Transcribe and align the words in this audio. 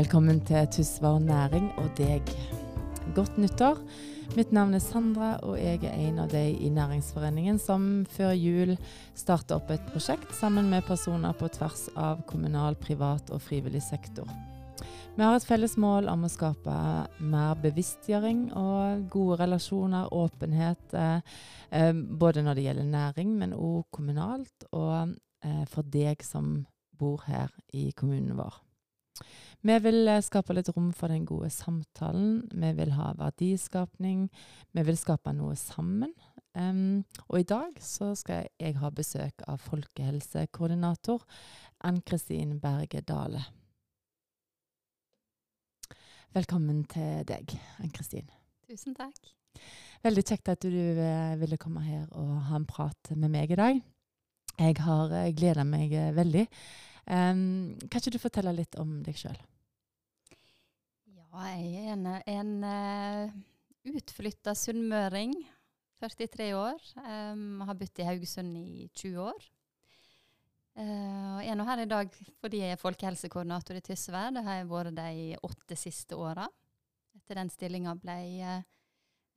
Velkommen 0.00 0.38
til 0.48 0.64
Tysvær 0.72 1.18
næring 1.20 1.66
og 1.76 1.90
deg. 1.98 2.30
Godt 3.12 3.34
nyttår. 3.36 3.76
Mitt 4.32 4.52
navn 4.56 4.72
er 4.72 4.80
Sandra, 4.80 5.34
og 5.44 5.58
jeg 5.60 5.82
er 5.84 5.98
en 6.06 6.22
av 6.22 6.30
de 6.32 6.40
i 6.56 6.70
Næringsforeningen 6.72 7.58
som 7.60 8.06
før 8.08 8.30
jul 8.32 8.72
starta 9.18 9.58
opp 9.58 9.68
et 9.74 9.90
prosjekt 9.92 10.32
sammen 10.38 10.70
med 10.72 10.86
personer 10.88 11.36
på 11.36 11.50
tvers 11.52 11.82
av 12.00 12.22
kommunal, 12.30 12.78
privat 12.80 13.28
og 13.28 13.42
frivillig 13.44 13.82
sektor. 13.84 14.30
Vi 15.18 15.20
har 15.20 15.36
et 15.36 15.44
felles 15.44 15.76
mål 15.76 16.08
om 16.08 16.24
å 16.24 16.32
skape 16.32 16.78
mer 17.20 17.60
bevisstgjøring 17.60 18.46
og 18.56 19.04
gode 19.12 19.42
relasjoner, 19.42 20.08
åpenhet, 20.16 20.96
eh, 20.96 21.92
både 21.92 22.46
når 22.46 22.56
det 22.56 22.66
gjelder 22.70 22.90
næring, 22.96 23.36
men 23.36 23.52
òg 23.52 23.84
kommunalt, 23.92 24.64
og 24.72 25.12
eh, 25.44 25.64
for 25.68 25.84
deg 25.84 26.24
som 26.24 26.64
bor 26.96 27.20
her 27.28 27.52
i 27.76 27.90
kommunen 27.92 28.40
vår. 28.40 28.62
Vi 29.60 29.74
vil 29.84 30.08
eh, 30.08 30.22
skape 30.24 30.54
litt 30.56 30.70
rom 30.72 30.88
for 30.96 31.12
den 31.12 31.26
gode 31.28 31.50
samtalen. 31.52 32.46
Vi 32.48 32.70
vil 32.78 32.94
ha 32.96 33.10
verdiskapning. 33.18 34.30
Vi 34.72 34.84
vil 34.86 34.96
skape 34.96 35.34
noe 35.36 35.56
sammen. 35.60 36.14
Um, 36.56 37.04
og 37.28 37.42
i 37.42 37.46
dag 37.46 37.76
så 37.84 38.08
skal 38.18 38.48
jeg 38.58 38.78
ha 38.80 38.88
besøk 38.90 39.44
av 39.46 39.60
folkehelsekoordinator 39.68 41.22
Ann-Kristin 41.86 42.56
Berge 42.62 43.04
Dale. 43.06 43.44
Velkommen 46.34 46.80
til 46.90 47.20
deg, 47.28 47.52
Ann-Kristin. 47.84 48.32
Tusen 48.64 48.96
takk. 48.96 49.30
Veldig 50.00 50.24
kjekt 50.24 50.48
at 50.48 50.64
du 50.64 50.72
eh, 50.72 51.36
ville 51.36 51.60
komme 51.60 51.84
her 51.84 52.08
og 52.16 52.32
ha 52.48 52.56
en 52.56 52.66
prat 52.66 53.12
med 53.12 53.28
meg 53.36 53.52
i 53.52 53.60
dag. 53.60 53.84
Jeg 54.56 54.80
har 54.88 55.14
eh, 55.20 55.34
gleda 55.36 55.68
meg 55.68 55.92
veldig. 56.16 56.48
Um, 57.10 57.76
kan 57.90 58.00
ikke 58.00 58.16
du 58.16 58.22
fortelle 58.22 58.56
litt 58.56 58.80
om 58.80 59.02
deg 59.04 59.20
sjøl? 59.20 59.36
Jeg 61.30 61.66
er 61.78 61.92
en, 61.94 62.06
en 62.26 62.52
uh, 62.66 63.34
utflytta 63.94 64.54
sunnmøring. 64.58 65.34
43 66.00 66.48
år. 66.56 66.80
Um, 66.96 67.60
har 67.68 67.76
bodd 67.78 68.00
i 68.00 68.06
Haugesund 68.08 68.56
i 68.58 68.88
20 68.96 69.20
år. 69.28 69.46
Uh, 70.74 71.38
er 71.44 71.54
nå 71.58 71.66
her 71.68 71.82
i 71.82 71.90
dag 71.90 72.10
fordi 72.40 72.62
jeg 72.62 72.74
er 72.74 72.80
folkehelsekoordinator 72.80 73.78
i 73.78 73.84
Tysvær. 73.84 74.32
Det 74.34 74.42
har 74.46 74.58
jeg 74.58 74.70
vært 74.70 74.96
de 74.96 75.38
åtte 75.46 75.78
siste 75.78 76.18
åra. 76.18 76.48
Etter 77.14 77.38
den 77.38 77.52
stillinga 77.52 77.94
ble 78.00 78.18
uh, 78.40 78.66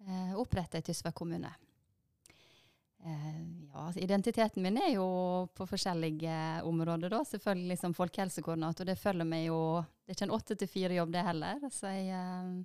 uh 0.08 0.34
oppretta 0.42 0.82
i 0.82 0.88
Tysvær 0.88 1.14
kommune. 1.14 1.52
Uh, 3.04 3.68
ja, 3.68 3.82
altså, 3.88 4.00
identiteten 4.00 4.64
min 4.64 4.78
er 4.80 4.94
jo 4.94 5.06
på 5.58 5.66
forskjellige 5.68 6.36
områder, 6.64 7.12
da. 7.12 7.20
Selvfølgelig 7.28 7.78
som 7.82 7.96
folkehelsekoordinator. 7.98 8.88
Det 8.88 9.00
følger 9.00 9.28
meg 9.28 9.50
jo 9.50 9.60
Det 10.04 10.14
er 10.14 10.18
ikke 10.18 10.28
en 10.30 10.38
åtte 10.38 10.56
til 10.60 10.72
fire-jobb, 10.72 11.12
det 11.12 11.26
heller. 11.28 11.68
Så 11.72 11.92
jeg, 11.92 12.16
uh, 12.16 12.64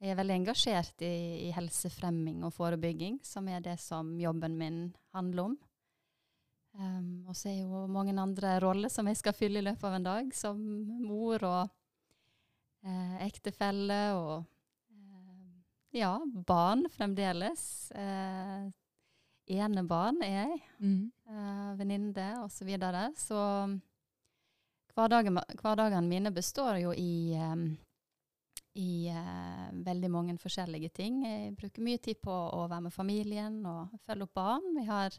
jeg, 0.00 0.12
er 0.12 0.20
veldig 0.20 0.36
engasjert 0.40 1.04
i, 1.04 1.14
i, 1.48 1.50
helsefremming 1.56 2.44
og 2.48 2.54
forebygging, 2.56 3.20
som 3.24 3.48
er 3.48 3.64
det 3.64 3.78
som 3.82 4.16
jobben 4.20 4.56
min 4.56 4.82
handler 5.16 5.50
om. 5.50 5.58
Um, 6.78 7.24
og 7.26 7.34
så 7.36 7.50
er 7.50 7.62
jo 7.64 7.86
mange 7.90 8.12
andre 8.20 8.58
roller 8.62 8.92
som 8.92 9.08
jeg 9.08 9.18
skal 9.18 9.34
fylle 9.34 9.58
i 9.58 9.66
løpet 9.66 9.84
av 9.88 9.96
en 9.96 10.04
dag, 10.06 10.28
som 10.36 10.60
mor 11.02 11.42
og 11.42 11.72
eh, 12.86 13.16
ektefelle 13.24 13.96
og 14.14 14.44
ja, 15.96 16.12
barn 16.46 16.84
fremdeles. 16.92 17.62
Uh, 17.96 18.68
enebarn 19.48 20.20
er 20.24 20.34
jeg. 20.34 20.62
Mm. 20.82 21.02
Uh, 21.28 21.70
Venninne 21.78 22.30
osv. 22.42 22.60
Så, 22.60 22.66
videre. 22.68 23.04
så 23.16 23.42
hverdagene, 24.96 25.44
hverdagene 25.60 26.08
mine 26.08 26.32
består 26.34 26.80
jo 26.82 26.92
i, 26.96 27.36
um, 27.38 27.68
i 28.78 29.08
uh, 29.14 29.68
veldig 29.86 30.10
mange 30.10 30.36
forskjellige 30.42 30.92
ting. 31.00 31.22
Jeg 31.26 31.56
bruker 31.58 31.86
mye 31.86 32.00
tid 32.02 32.20
på 32.22 32.32
å 32.32 32.66
være 32.66 32.88
med 32.88 32.94
familien 32.94 33.60
og 33.68 33.94
følge 34.06 34.26
opp 34.26 34.34
barn. 34.40 34.66
Vi 34.76 34.86
har 34.88 35.14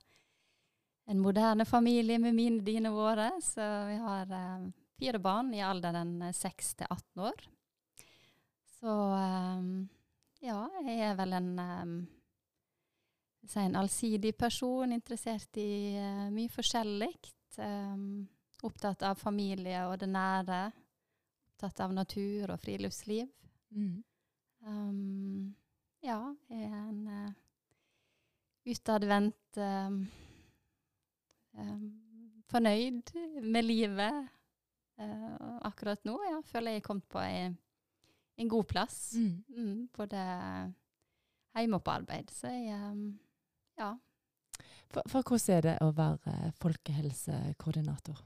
en 1.09 1.23
moderne 1.23 1.65
familie 1.65 2.19
med 2.21 2.35
mine, 2.37 2.61
dine, 2.65 2.91
våre. 2.93 3.31
Så 3.41 3.63
vi 3.89 3.97
har 4.03 4.29
uh, 4.33 4.67
fire 4.99 5.21
barn 5.23 5.53
i 5.55 5.63
alderen 5.63 6.19
6 6.35 6.75
til 6.81 6.91
18 6.91 7.25
år. 7.31 7.49
Så 8.79 8.93
um, 8.93 9.89
ja, 10.43 10.61
jeg 10.85 11.01
er 11.09 11.17
vel 11.19 11.35
en 11.35 11.51
um, 11.59 11.95
si 13.47 13.59
en 13.59 13.75
allsidig 13.79 14.33
person, 14.37 14.91
interessert 14.91 15.57
i 15.57 15.95
uh, 15.97 16.27
mye 16.33 16.51
forskjellig. 16.51 17.15
Um, 17.59 18.27
opptatt 18.63 19.03
av 19.07 19.19
familie 19.19 19.85
og 19.87 19.97
det 20.01 20.09
nære. 20.11 20.61
Opptatt 21.53 21.79
av 21.85 21.93
natur 21.95 22.53
og 22.53 22.59
friluftsliv. 22.61 23.29
Mm. 23.75 24.03
Um, 24.67 25.55
ja, 26.03 26.19
er 26.51 26.73
en 26.73 26.99
uh, 27.07 27.31
utadvendt 28.69 29.59
um, 29.59 30.03
Fornøyd 32.49 33.11
med 33.43 33.65
livet 33.65 34.29
uh, 35.01 35.57
akkurat 35.67 36.01
nå. 36.07 36.15
Ja, 36.29 36.39
føler 36.45 36.73
jeg 36.73 36.81
er 36.81 36.85
kommet 36.85 37.05
på 37.11 37.21
en, 37.21 37.57
en 38.39 38.49
god 38.49 38.69
plass. 38.69 38.99
Mm. 39.17 39.43
Mm, 39.49 39.81
både 39.93 40.23
hjemme 41.57 41.79
og 41.79 41.83
på 41.83 41.93
arbeid. 41.93 42.31
Så 42.33 42.51
jeg 42.53 42.93
ja. 43.79 43.93
For, 44.89 45.05
for, 45.05 45.21
hvordan 45.21 45.55
er 45.55 45.65
det 45.65 45.75
å 45.85 45.91
være 45.93 46.53
folkehelsekoordinator? 46.61 48.23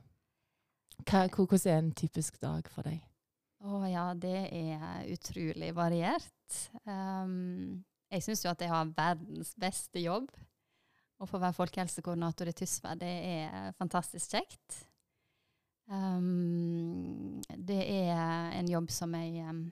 Hva, 1.03 1.25
hvordan 1.28 1.72
er 1.74 1.81
en 1.81 1.91
typisk 1.97 2.40
dag 2.41 2.69
for 2.72 2.88
deg? 2.88 3.02
Å 3.63 3.78
oh, 3.80 3.84
ja, 3.88 4.09
det 4.16 4.47
er 4.52 5.12
utrolig 5.12 5.72
variert. 5.75 6.56
Um, 6.84 7.84
jeg 8.12 8.25
syns 8.25 8.44
jo 8.44 8.52
at 8.52 8.63
jeg 8.63 8.72
har 8.72 8.92
verdens 8.96 9.53
beste 9.59 10.03
jobb. 10.03 10.28
Å 11.24 11.28
få 11.30 11.40
være 11.40 11.56
folkehelsekoordinator 11.56 12.50
i 12.52 12.56
Tysvær, 12.58 12.97
det 13.00 13.12
er 13.12 13.78
fantastisk 13.80 14.36
kjekt. 14.36 14.81
Um, 15.88 17.42
det 17.56 17.80
er 17.84 18.56
en 18.58 18.69
jobb 18.72 18.92
som 18.92 19.16
jeg, 19.16 19.44
um, 19.47 19.66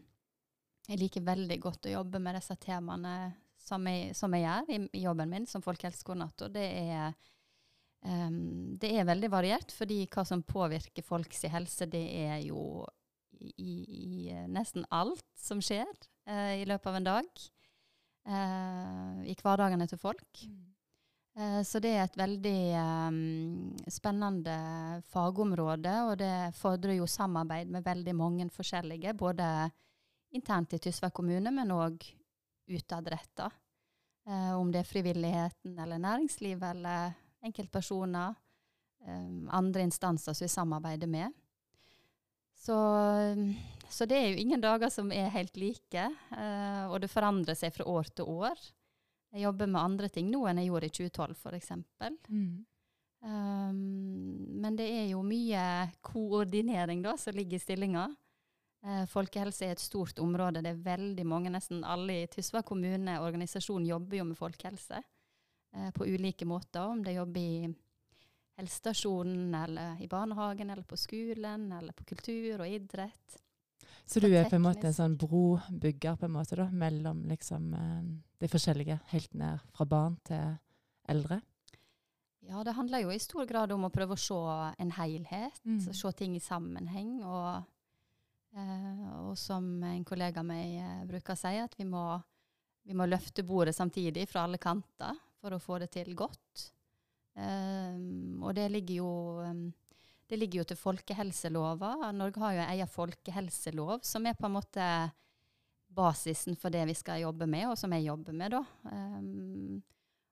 jeg 0.87 0.99
liker 0.99 1.27
veldig 1.27 1.59
godt 1.63 1.87
å 1.87 1.95
jobbe 1.97 2.19
med 2.23 2.35
disse 2.39 2.55
temaene 2.63 3.15
som 3.61 3.85
jeg, 3.89 4.15
som 4.17 4.33
jeg 4.35 4.45
gjør 4.45 4.71
i, 4.73 4.79
i, 4.91 5.03
jobben 5.05 5.31
min 5.31 5.47
som 5.49 5.63
folkehelsekoordinator, 5.65 6.51
det 6.53 6.65
er 6.81 7.13
um, 8.05 8.77
det 8.81 8.93
er 8.95 9.07
veldig 9.07 9.31
variert, 9.31 9.75
fordi 9.75 10.03
hva 10.11 10.25
som 10.27 10.43
påvirker 10.43 11.05
folks 11.05 11.45
helse, 11.51 11.87
det 11.89 12.03
er 12.23 12.41
jo 12.47 12.85
i, 13.41 13.73
i 13.85 14.29
eh, 14.29 14.47
nesten 14.51 14.85
alt 14.93 15.25
som 15.39 15.61
skjer 15.63 15.87
uh, 16.29 16.53
i 16.59 16.65
løpet 16.69 16.91
av 16.91 16.99
en 16.99 17.07
dag. 17.07 17.29
Uh, 18.21 19.21
I 19.25 19.33
hverdagene 19.39 19.87
til 19.89 19.97
folk. 19.97 20.43
Mm. 20.45 20.59
Uh, 21.39 21.61
så 21.65 21.79
det 21.81 21.93
er 21.95 22.03
et 22.05 22.19
veldig 22.19 22.59
um, 23.09 23.71
spennende 23.89 24.55
fagområde, 25.09 25.93
og 26.09 26.19
det 26.21 26.51
fordrer 26.59 26.99
jo 26.99 27.09
samarbeid 27.09 27.71
med 27.71 27.87
veldig 27.87 28.15
mange 28.17 28.49
forskjellige, 28.53 29.15
både 29.17 29.47
internt 30.37 30.75
i 30.75 30.79
Tysvær 30.79 31.13
kommune, 31.15 31.51
men 31.51 31.73
òg 31.75 32.03
utadretta. 32.71 33.51
Eh, 34.27 34.53
om 34.57 34.71
det 34.71 34.83
er 34.83 34.89
frivilligheten 34.89 35.77
eller 35.79 36.01
næringslivet 36.01 36.75
eller 36.75 37.13
enkeltpersoner. 37.45 38.35
Eh, 39.05 39.29
andre 39.49 39.87
instanser 39.87 40.33
som 40.33 40.45
vi 40.45 40.49
samarbeider 40.49 41.07
med. 41.07 41.31
Så, 42.61 42.75
så, 43.89 44.05
det 44.05 44.17
er 44.17 44.27
jo 44.29 44.41
ingen 44.43 44.61
dager 44.61 44.91
som 44.93 45.09
er 45.11 45.31
helt 45.33 45.55
like, 45.57 46.03
eh, 46.37 46.83
og 46.85 46.99
det 47.01 47.09
forandrer 47.09 47.57
seg 47.57 47.73
fra 47.73 47.87
år 47.89 48.11
til 48.13 48.29
år. 48.29 48.59
Jeg 49.31 49.47
jobber 49.47 49.71
med 49.71 49.81
andre 49.81 50.09
ting 50.13 50.27
nå 50.29 50.43
enn 50.45 50.59
jeg 50.61 50.69
gjorde 50.69 50.89
i 50.91 50.93
2012, 50.93 51.39
f.eks. 51.39 51.71
Mm. 52.29 52.65
Um, 53.21 53.79
men 54.61 54.77
det 54.77 54.87
er 54.91 55.07
jo 55.13 55.21
mye 55.25 55.63
koordinering 56.05 57.01
da, 57.05 57.15
som 57.17 57.33
ligger 57.37 57.57
i 57.57 57.63
stillinga. 57.63 58.09
Eh, 58.81 59.03
folkehelse 59.05 59.67
er 59.67 59.75
et 59.75 59.83
stort 59.83 60.19
område. 60.19 60.63
Det 60.65 60.71
er 60.73 60.85
veldig 60.85 61.25
mange, 61.29 61.51
nesten 61.53 61.83
alle 61.85 62.23
i 62.23 62.29
Tysvær 62.31 62.65
kommune 62.65 63.19
organisasjon 63.21 63.85
jobber 63.85 64.17
jo 64.17 64.25
med 64.31 64.39
folkehelse 64.39 64.97
eh, 64.97 65.91
på 65.93 66.07
ulike 66.09 66.47
måter. 66.49 66.87
Om 66.89 67.03
de 67.05 67.13
jobber 67.13 67.41
i 67.41 67.69
helsestasjonen, 68.57 69.53
eller 69.55 70.01
i 70.01 70.09
barnehagen, 70.09 70.69
eller 70.73 70.87
på 70.87 70.97
skolen, 70.97 71.69
eller 71.77 71.93
på 71.93 72.07
kultur 72.09 72.63
og 72.63 72.67
idrett. 72.67 73.37
Så 74.05 74.19
du 74.19 74.27
er 74.33 74.49
på 74.49 74.57
en 74.57 74.65
måte 74.65 74.89
en 74.89 74.95
sånn 74.97 75.17
brobygger 75.19 76.17
på 76.19 76.25
en 76.27 76.33
måte 76.33 76.57
da, 76.57 76.65
mellom 76.73 77.21
liksom, 77.29 77.69
eh, 77.77 78.09
de 78.41 78.49
forskjellige, 78.49 78.97
helt 79.13 79.37
ned 79.37 79.61
fra 79.77 79.85
barn 79.85 80.17
til 80.25 80.57
eldre? 81.11 81.37
Ja, 82.49 82.63
det 82.65 82.73
handler 82.73 83.03
jo 83.03 83.13
i 83.13 83.21
stor 83.21 83.45
grad 83.45 83.71
om 83.71 83.85
å 83.85 83.91
prøve 83.93 84.17
å 84.17 84.19
se 84.19 84.39
en 84.81 84.95
helhet, 84.97 85.61
mm. 85.61 85.93
se 85.93 86.11
ting 86.17 86.33
i 86.35 86.41
sammenheng. 86.41 87.21
og 87.21 87.61
og 88.51 89.37
som 89.39 89.65
en 89.87 90.03
kollega 90.07 90.41
av 90.41 90.47
meg 90.47 90.75
eh, 90.81 91.03
bruker 91.07 91.35
å 91.35 91.39
si, 91.39 91.53
at 91.61 91.75
vi 91.79 91.85
må, 91.87 92.03
vi 92.83 92.97
må, 92.97 93.07
løfte 93.07 93.45
bordet 93.47 93.75
samtidig 93.77 94.27
fra 94.29 94.45
alle 94.45 94.59
kanter 94.61 95.15
for 95.39 95.55
å 95.55 95.61
få 95.61 95.79
det 95.81 95.91
til 95.95 96.11
godt. 96.17 96.67
Um, 97.31 98.41
og 98.43 98.57
det 98.57 98.67
ligger 98.73 98.97
jo 98.97 99.11
det 100.27 100.39
ligger 100.39 100.61
jo 100.61 100.67
til 100.67 100.79
folkehelselova. 100.79 102.11
Norge 102.15 102.39
har 102.43 102.53
jo 102.55 102.61
en 102.63 102.73
egen 102.73 102.91
folkehelselov, 102.91 104.03
som 104.07 104.27
er 104.27 104.35
på 104.39 104.47
en 104.47 104.55
måte 104.55 104.85
basisen 105.91 106.55
for 106.59 106.71
det 106.71 106.85
vi 106.87 106.95
skal 106.95 107.23
jobbe 107.25 107.47
med, 107.51 107.67
og 107.71 107.79
som 107.79 107.91
jeg 107.95 108.07
jobber 108.07 108.35
med. 108.35 108.55
da. 108.55 108.61
Um, 108.91 109.81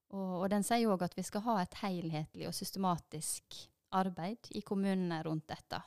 og, 0.10 0.30
og, 0.42 0.45
den 0.51 0.63
sier 0.66 0.92
òg 0.92 1.04
at 1.06 1.18
vi 1.18 1.25
skal 1.27 1.44
ha 1.45 1.57
et 1.62 1.75
helhetlig 1.83 2.48
og 2.50 2.56
systematisk 2.56 3.60
arbeid 3.95 4.51
i 4.56 4.63
kommunene 4.66 5.19
rundt 5.27 5.50
dette. 5.51 5.81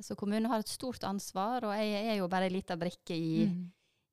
Så 0.00 0.16
kommunen 0.16 0.48
har 0.48 0.62
et 0.62 0.72
stort 0.72 1.04
ansvar, 1.04 1.66
og 1.68 1.76
jeg 1.76 2.06
er 2.14 2.16
jo 2.16 2.30
bare 2.32 2.48
ei 2.48 2.54
lita 2.54 2.78
brikke 2.80 3.16
i, 3.16 3.44
mm. 3.44 3.62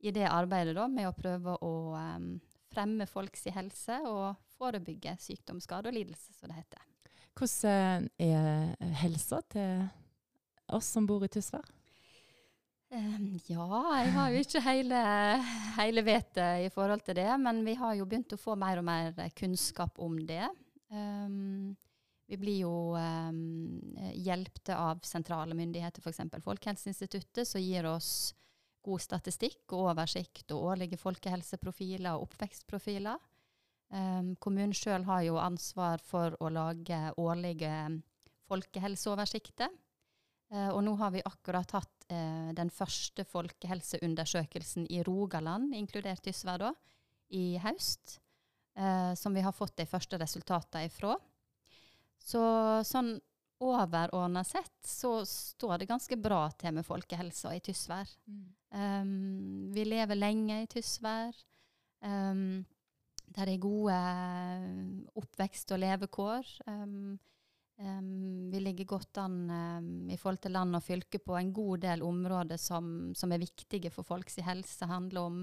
i, 0.03 0.11
det 0.15 0.27
arbeidet 0.27 0.75
da, 0.75 0.89
med 0.91 1.07
å 1.07 1.15
prøve 1.15 1.55
å 1.63 1.73
um, 1.95 2.33
fremme 2.69 3.07
folks 3.09 3.47
helse 3.55 4.01
og 4.09 4.35
forebygge 4.59 5.15
sykdom, 5.23 5.61
skade 5.63 5.89
og 5.89 5.95
lidelse, 5.95 6.35
som 6.35 6.51
det 6.51 6.59
heter. 6.59 6.83
Hvordan 7.39 8.09
er 8.19 8.95
helsa 8.99 9.39
til 9.47 9.87
oss 10.75 10.89
som 10.91 11.07
bor 11.07 11.23
i 11.23 11.31
Tysvær? 11.31 11.63
Um, 12.89 13.35
ja, 13.45 13.65
jeg 14.01 14.13
har 14.15 14.31
jo 14.33 14.39
ikke 14.41 14.61
hele, 14.65 15.01
hele 15.77 16.03
vettet 16.03 16.65
i 16.65 16.71
forhold 16.73 17.05
til 17.05 17.19
det, 17.21 17.29
men 17.39 17.61
vi 17.63 17.75
har 17.77 17.95
jo 17.95 18.07
begynt 18.09 18.33
å 18.33 18.41
få 18.41 18.57
mer 18.59 18.81
og 18.81 18.87
mer 18.87 19.13
kunnskap 19.37 20.01
om 20.01 20.17
det. 20.27 20.47
Um, 20.89 21.77
vi 22.29 22.37
blir 22.37 22.59
jo 22.61 22.93
um, 22.93 23.79
hjulpet 24.13 24.69
av 24.75 24.99
sentrale 25.07 25.55
myndigheter, 25.57 26.03
f.eks. 26.03 26.21
Folkehelseinstituttet, 26.45 27.47
som 27.47 27.61
gir 27.61 27.87
oss 27.89 28.35
god 28.85 29.01
statistikk 29.01 29.73
og 29.73 29.89
oversikt 29.95 30.53
og 30.53 30.67
årlige 30.73 30.99
folkehelseprofiler 31.01 32.13
og 32.13 32.27
oppvekstprofiler. 32.27 33.17
Um, 33.89 34.35
kommunen 34.37 34.75
sjøl 34.77 35.07
har 35.07 35.23
jo 35.25 35.39
ansvar 35.41 36.03
for 36.05 36.37
å 36.37 36.51
lage 36.53 36.99
årlige 37.17 37.73
folkehelseoversikter. 38.49 39.73
Uh, 40.53 40.69
og 40.69 40.83
nå 40.85 40.93
har 41.01 41.15
vi 41.15 41.25
akkurat 41.25 41.73
hatt 41.79 42.07
uh, 42.13 42.53
den 42.53 42.69
første 42.73 43.25
folkehelseundersøkelsen 43.25 44.85
i 44.93 45.01
Rogaland, 45.07 45.73
inkludert 45.77 46.21
Tysvær, 46.25 46.61
da, 46.61 46.71
i 47.33 47.57
høst. 47.65 48.19
Uh, 48.77 49.17
som 49.17 49.33
vi 49.33 49.41
har 49.41 49.57
fått 49.57 49.79
de 49.81 49.89
første 49.89 50.21
resultatene 50.21 50.85
ifra. 50.87 51.17
Så 52.29 52.41
sånn 52.87 53.15
overordna 53.59 54.43
sett 54.47 54.87
så 54.87 55.19
står 55.27 55.81
det 55.81 55.89
ganske 55.89 56.15
bra 56.21 56.45
til 56.59 56.77
med 56.77 56.87
folkehelsa 56.87 57.55
i 57.57 57.63
Tysvær. 57.63 58.11
Mm. 58.29 58.43
Um, 58.69 59.71
vi 59.75 59.87
lever 59.87 60.19
lenge 60.19 60.61
i 60.63 60.69
Tysvær. 60.71 61.33
Um, 62.05 62.61
der 63.29 63.51
er 63.51 63.61
gode 63.61 63.97
oppvekst- 65.19 65.73
og 65.75 65.81
levekår. 65.83 66.53
Um, 66.69 67.17
Um, 67.79 68.49
vi 68.51 68.59
ligger 68.59 68.85
godt 68.85 69.17
an 69.21 69.35
um, 69.47 70.09
i 70.11 70.17
forhold 70.19 70.41
til 70.43 70.51
land 70.51 70.75
og 70.75 70.83
fylke 70.83 71.19
på 71.23 71.37
en 71.39 71.53
god 71.55 71.77
del 71.85 72.01
områder 72.03 72.59
som, 72.59 73.13
som 73.15 73.31
er 73.31 73.39
viktige 73.39 73.91
for 73.93 74.03
folks 74.03 74.35
helse. 74.43 74.75
Det 74.81 74.89
handler 74.89 75.21
om 75.21 75.37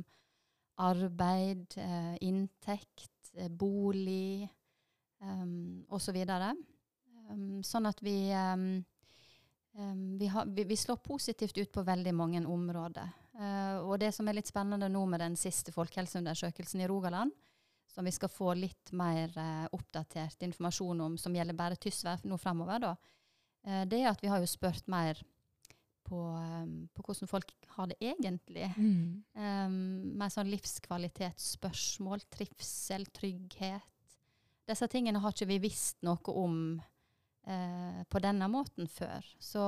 arbeid, 0.84 1.78
uh, 1.80 2.12
inntekt, 2.20 3.32
uh, 3.40 3.48
bolig 3.48 4.50
um, 5.24 5.86
osv. 5.88 6.18
Så 6.26 6.52
um, 7.30 7.62
sånn 7.66 7.88
at 7.88 8.02
vi, 8.04 8.16
vi, 10.18 10.28
har, 10.32 10.46
vi, 10.46 10.64
vi, 10.64 10.76
slår 10.76 10.96
positivt 11.04 11.58
ut 11.58 11.72
på 11.72 11.84
veldig 11.86 12.14
mange 12.16 12.42
områder. 12.46 13.10
Uh, 13.36 13.84
og 13.84 13.98
det 14.00 14.14
som 14.16 14.28
er 14.28 14.38
litt 14.38 14.48
spennende 14.48 14.88
nå 14.88 15.02
med 15.10 15.20
den 15.20 15.34
siste 15.36 15.72
folkehelseundersøkelsen 15.74 16.80
i 16.80 16.88
Rogaland, 16.88 17.34
som 17.92 18.04
vi 18.04 18.12
skal 18.12 18.32
få 18.32 18.54
litt 18.56 18.92
mer 18.96 19.32
uh, 19.36 19.66
oppdatert 19.76 20.42
informasjon 20.46 21.02
om, 21.04 21.18
som 21.20 21.36
gjelder 21.36 21.56
bare 21.56 21.76
Tysvær 21.80 22.24
nå 22.24 22.38
fremover, 22.40 22.80
da, 22.82 22.94
uh, 23.68 23.82
det 23.88 24.00
er 24.00 24.10
at 24.10 24.24
vi 24.24 24.30
har 24.32 24.40
jo 24.40 24.48
spurt 24.48 24.88
mer 24.92 25.20
på, 26.06 26.22
um, 26.32 26.88
på 26.94 27.04
hvordan 27.04 27.30
folk 27.30 27.52
har 27.76 27.90
det 27.92 27.98
egentlig. 28.00 28.70
Mm. 28.78 29.22
Um, 29.36 29.78
mer 30.16 30.32
sånn 30.32 30.50
livskvalitetsspørsmål, 30.54 32.24
trivsel, 32.32 33.04
trygghet. 33.16 33.92
Disse 34.66 34.88
tingene 34.90 35.20
har 35.22 35.34
ikke 35.34 35.50
vi 35.50 35.60
visst 35.68 36.00
noe 36.06 36.32
om 36.32 36.60
uh, 37.48 38.02
på 38.08 38.22
denne 38.22 38.48
måten 38.50 38.88
før. 38.90 39.24
Så 39.38 39.62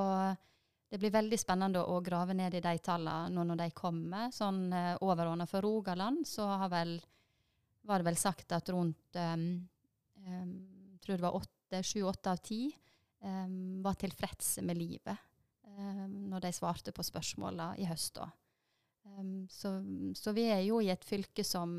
det 0.88 0.98
blir 1.00 1.12
veldig 1.12 1.36
spennende 1.38 1.82
å 1.84 2.00
grave 2.00 2.34
ned 2.36 2.54
i 2.56 2.64
de 2.64 2.74
tallene 2.80 3.28
nå 3.34 3.44
når 3.44 3.60
de 3.60 3.68
kommer. 3.76 4.30
Sånn 4.32 4.72
eh, 4.72 4.94
overordna 5.04 5.44
for 5.44 5.60
Rogaland 5.60 6.24
så 6.26 6.46
vel 6.72 6.96
var 7.88 8.00
det 8.00 8.08
vel 8.08 8.20
sagt 8.20 8.52
at 8.56 8.68
rundt 8.72 9.16
um, 9.20 9.44
um, 10.24 10.54
tror 11.00 11.18
det 11.18 11.24
var 11.24 11.36
åtte, 11.36 11.82
sju-åtte 11.84 12.32
av 12.32 12.40
ti 12.44 12.62
um, 13.20 13.82
var 13.84 14.00
tilfredse 14.00 14.64
med 14.64 14.80
livet 14.80 15.24
når 15.78 16.42
de 16.42 16.50
svarte 16.50 16.90
på 16.90 17.04
spørsmåla 17.06 17.68
i 17.78 17.84
høst. 17.86 18.16
Så, 19.46 19.70
så, 20.18 20.32
vi 20.34 20.48
er 20.50 20.64
jo 20.66 20.80
i 20.82 20.88
et 20.90 21.04
fylke 21.06 21.44
som, 21.46 21.70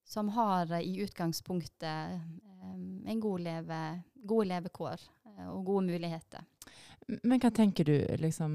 som 0.00 0.30
har 0.32 0.72
i 0.78 0.94
utgangspunktet 1.04 2.22
en 3.12 3.20
god 3.20 3.44
leve, 3.44 3.80
gode 4.28 4.48
levekår 4.50 5.02
uh, 5.30 5.48
og 5.52 5.64
gode 5.66 5.88
muligheter. 5.90 6.46
Men 7.22 7.42
hva 7.42 7.50
tenker 7.50 7.88
du, 7.88 7.96
liksom 8.22 8.52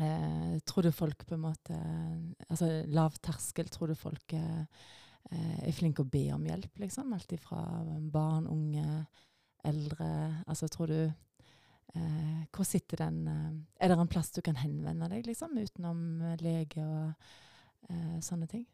eh, 0.00 0.54
Tror 0.64 0.86
du 0.86 0.94
folk 0.96 1.26
på 1.28 1.36
en 1.36 1.42
måte 1.42 1.76
Altså 2.48 2.70
lav 2.88 3.18
terskel, 3.20 3.68
tror 3.68 3.92
du 3.92 3.98
folk 4.00 4.32
eh, 4.32 4.64
Eh, 5.30 5.68
er 5.68 5.74
flinke 5.74 6.02
å 6.02 6.08
be 6.08 6.26
om 6.34 6.44
hjelp, 6.46 6.80
liksom. 6.82 7.12
Alt 7.14 7.32
ifra 7.36 7.62
barn, 8.12 8.48
unge, 8.50 9.04
eldre. 9.68 10.08
Altså, 10.46 10.68
tror 10.72 10.90
du 10.90 10.98
eh, 11.04 12.42
Hvor 12.52 12.66
sitter 12.66 13.04
den 13.04 13.22
eh, 13.30 13.52
Er 13.80 13.92
det 13.92 13.98
en 14.00 14.10
plass 14.10 14.32
du 14.34 14.42
kan 14.44 14.58
henvende 14.58 15.08
deg, 15.12 15.26
liksom, 15.28 15.56
utenom 15.56 16.02
lege 16.42 16.84
og 16.84 17.12
eh, 17.88 18.18
sånne 18.24 18.50
ting? 18.50 18.66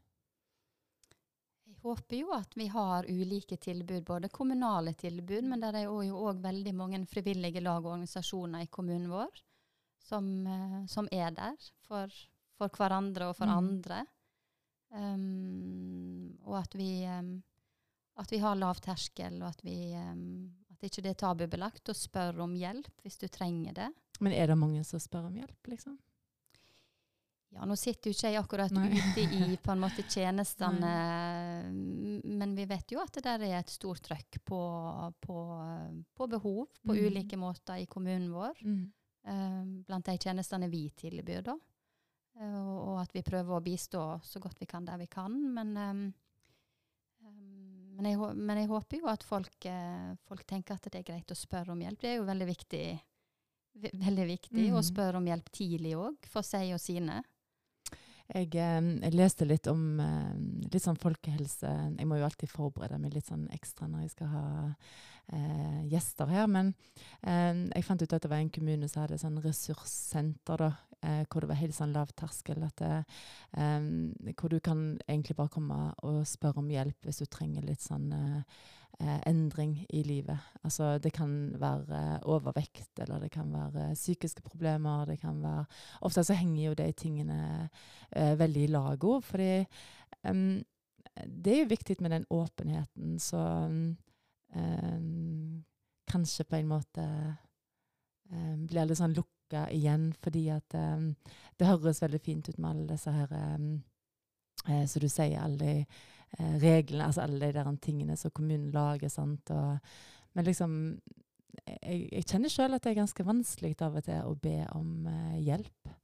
Håper 1.82 2.16
jo 2.18 2.32
at 2.34 2.56
vi 2.58 2.66
har 2.72 3.06
ulike 3.06 3.56
tilbud, 3.56 4.02
både 4.04 4.32
kommunale 4.34 4.96
tilbud, 4.98 5.46
men 5.46 5.60
det 5.62 5.74
er 5.78 5.86
jo 5.86 6.24
òg 6.28 6.40
veldig 6.42 6.74
mange 6.74 7.04
frivillige 7.06 7.62
lag 7.62 7.84
og 7.84 7.92
organisasjoner 7.92 8.66
i 8.66 8.72
kommunen 8.72 9.10
vår 9.12 9.44
som, 10.08 10.46
eh, 10.46 10.86
som 10.86 11.08
er 11.12 11.30
der 11.36 11.56
for, 11.86 12.12
for, 12.56 12.72
hverandre 12.72 13.30
og 13.30 13.36
for 13.36 13.50
mm. 13.50 13.56
andre. 13.56 14.04
Um, 14.88 16.38
og 16.48 16.62
at 16.62 16.74
vi, 16.78 17.04
um, 17.04 17.34
at 18.16 18.32
vi 18.32 18.40
har 18.40 18.56
lav 18.56 18.80
terskel, 18.84 19.36
og 19.42 19.50
at, 19.50 19.64
vi, 19.66 19.76
um, 20.00 20.48
at 20.72 20.88
ikke 20.88 21.04
det 21.04 21.12
er 21.12 21.22
tabubelagt 21.24 21.92
å 21.92 21.96
spørre 21.96 22.46
om 22.46 22.56
hjelp 22.56 23.04
hvis 23.04 23.20
du 23.20 23.28
trenger 23.28 23.76
det. 23.76 23.90
Men 24.24 24.34
er 24.34 24.48
det 24.50 24.58
mange 24.58 24.80
som 24.88 25.02
spør 25.02 25.28
om 25.28 25.36
hjelp, 25.36 25.74
liksom? 25.74 25.98
Ja, 27.56 27.64
nå 27.64 27.74
sitter 27.80 28.10
jo 28.10 28.16
ikke 28.16 28.28
jeg 28.28 28.38
akkurat 28.42 28.74
Nei. 28.76 28.90
ute 28.92 29.22
i 29.24 29.56
på 29.62 29.72
en 29.72 29.80
måte 29.80 30.04
tjenestene, 30.04 30.90
men 32.28 32.52
vi 32.54 32.66
vet 32.68 32.92
jo 32.92 33.00
at 33.00 33.14
det 33.16 33.24
der 33.24 33.46
er 33.46 33.56
et 33.62 33.72
stort 33.72 34.02
trøkk 34.04 34.40
på, 34.46 34.60
på, 35.24 35.38
på 36.14 36.28
behov 36.28 36.66
på 36.82 36.94
mm. 36.94 37.00
ulike 37.08 37.40
måter 37.40 37.80
i 37.80 37.88
kommunen 37.90 38.28
vår. 38.34 38.60
Mm. 38.62 38.84
Um, 39.28 39.72
blant 39.84 40.06
de 40.06 40.14
tjenestene 40.20 40.70
vi 40.72 40.86
tilbyr, 40.96 41.42
da. 41.50 41.56
Eh, 42.38 42.60
og, 42.60 42.76
og, 42.76 42.94
at 43.02 43.12
vi 43.16 43.24
prøver 43.26 43.56
å 43.56 43.64
bistå 43.64 44.04
så 44.24 44.40
godt 44.40 44.60
vi 44.62 44.68
kan 44.70 44.86
der 44.86 45.00
vi 45.00 45.08
kan. 45.10 45.34
Men, 45.54 45.74
um, 45.76 46.04
men, 47.98 48.08
jeg, 48.08 48.20
men 48.38 48.62
jeg, 48.62 48.70
håper 48.70 49.02
jo 49.02 49.10
at 49.10 49.26
folk, 49.26 49.56
uh, 49.66 50.14
folk, 50.28 50.46
tenker 50.48 50.78
at 50.78 50.88
det 50.88 51.02
er 51.02 51.08
greit 51.10 51.34
å 51.34 51.38
spørre 51.38 51.74
om 51.74 51.82
hjelp. 51.82 52.00
Det 52.04 52.12
er 52.12 52.20
jo 52.20 52.28
veldig 52.28 52.48
viktig, 52.48 52.84
veldig 54.06 54.28
viktig 54.32 54.68
mm. 54.68 54.78
å 54.78 54.84
spørre 54.86 55.20
om 55.20 55.28
hjelp 55.28 55.50
tidlig 55.52 55.96
òg, 55.98 56.30
for 56.30 56.46
seg 56.46 56.72
og 56.76 56.82
sine. 56.82 57.20
Jeg, 58.28 58.50
jeg, 58.52 59.12
leste 59.16 59.46
litt 59.48 59.66
om 59.70 60.00
litt 60.68 60.84
sånn 60.84 60.98
folkehelse. 61.00 61.70
Jeg 61.96 62.08
må 62.08 62.18
jo 62.18 62.26
alltid 62.26 62.50
forberede 62.52 62.98
meg 63.00 63.14
litt 63.16 63.30
sånn 63.30 63.46
ekstra 63.56 63.88
når 63.88 64.04
jeg 64.04 64.12
skal 64.12 64.32
ha 64.34 64.48
eh, 65.32 65.86
gjester 65.88 66.28
her. 66.30 66.46
Men 66.50 66.72
eh, 67.22 67.64
jeg 67.74 67.86
fant 67.86 68.02
ut 68.02 68.14
at 68.14 68.24
det 68.24 68.30
var 68.30 68.42
en 68.42 68.52
kommune 68.52 68.88
som 68.90 69.04
hadde 69.04 69.20
sånn 69.20 69.40
ressurssenter, 69.44 70.64
da, 70.64 70.70
eh, 71.02 71.22
hvor 71.28 71.44
det 71.44 71.52
var 71.52 71.60
helt 71.62 71.76
sånn 71.76 71.94
lav 71.96 72.12
terskel. 72.18 72.64
Eh, 72.64 73.78
hvor 74.34 74.52
du 74.52 74.58
kan 74.64 74.82
egentlig 75.06 75.38
bare 75.38 75.54
komme 75.54 75.80
og 76.06 76.24
spørre 76.28 76.62
om 76.62 76.72
hjelp 76.72 77.08
hvis 77.08 77.22
du 77.22 77.28
trenger 77.30 77.66
litt 77.66 77.84
sånn 77.84 78.10
eh, 78.16 78.66
eh, 79.00 79.20
endring 79.26 79.86
i 79.88 80.02
livet. 80.02 80.38
Altså 80.62 80.98
det 80.98 81.12
kan 81.16 81.30
være 81.60 82.20
overvekt, 82.28 82.90
eller 83.00 83.20
det 83.20 83.30
kan 83.30 83.52
være 83.52 83.94
psykiske 83.94 84.42
problemer. 84.42 85.04
det 85.06 85.20
kan 85.20 85.42
være... 85.42 85.64
Ofte 86.00 86.24
så 86.24 86.34
henger 86.34 86.64
jo 86.64 86.74
de 86.74 86.92
tingene 86.92 87.68
eh, 88.12 88.38
veldig 88.38 88.64
i 88.64 88.72
lag 88.72 89.04
òg, 89.04 89.22
fordi 89.24 89.64
um, 90.28 90.62
det 91.26 91.52
er 91.52 91.62
jo 91.64 91.72
viktig 91.72 91.96
med 92.00 92.10
den 92.10 92.26
åpenheten, 92.30 93.18
så 93.18 93.40
um, 94.54 95.64
kanskje 96.06 96.44
på 96.44 96.56
en 96.56 96.68
måte 96.68 97.06
um, 98.30 98.66
blir 98.66 98.86
det 98.86 98.98
sånn 98.98 99.16
lukka 99.16 99.66
igjen, 99.74 100.12
fordi 100.22 100.48
at 100.52 100.74
det 101.58 101.66
høres 101.66 102.02
veldig 102.02 102.20
fint 102.20 102.48
ut 102.50 102.58
med 102.58 102.70
alle 102.70 102.88
disse 102.90 103.10
her 103.10 103.32
eh, 104.66 104.86
Som 104.86 105.04
du 105.04 105.08
sier, 105.08 105.40
alle 105.42 105.58
de 105.58 105.74
eh, 106.38 106.56
reglene, 106.62 107.06
altså 107.06 107.22
alle 107.22 107.40
de 107.46 107.52
der 107.52 107.76
tingene 107.82 108.16
som 108.16 108.30
kommunen 108.30 108.70
lager. 108.72 109.08
sant, 109.08 109.50
og, 109.50 109.78
Men 110.34 110.44
liksom 110.44 110.98
jeg, 111.66 112.08
jeg, 112.12 112.24
kjenner 112.28 112.52
sjøl 112.52 112.74
at 112.74 112.84
det 112.84 112.92
er 112.92 113.00
ganske 113.02 113.26
vanskelig 113.26 113.76
av 113.84 113.96
og 113.98 114.04
til 114.06 114.26
å 114.26 114.34
be 114.40 114.58
om 114.76 115.06
eh, 115.10 115.38
hjelp. 115.48 115.94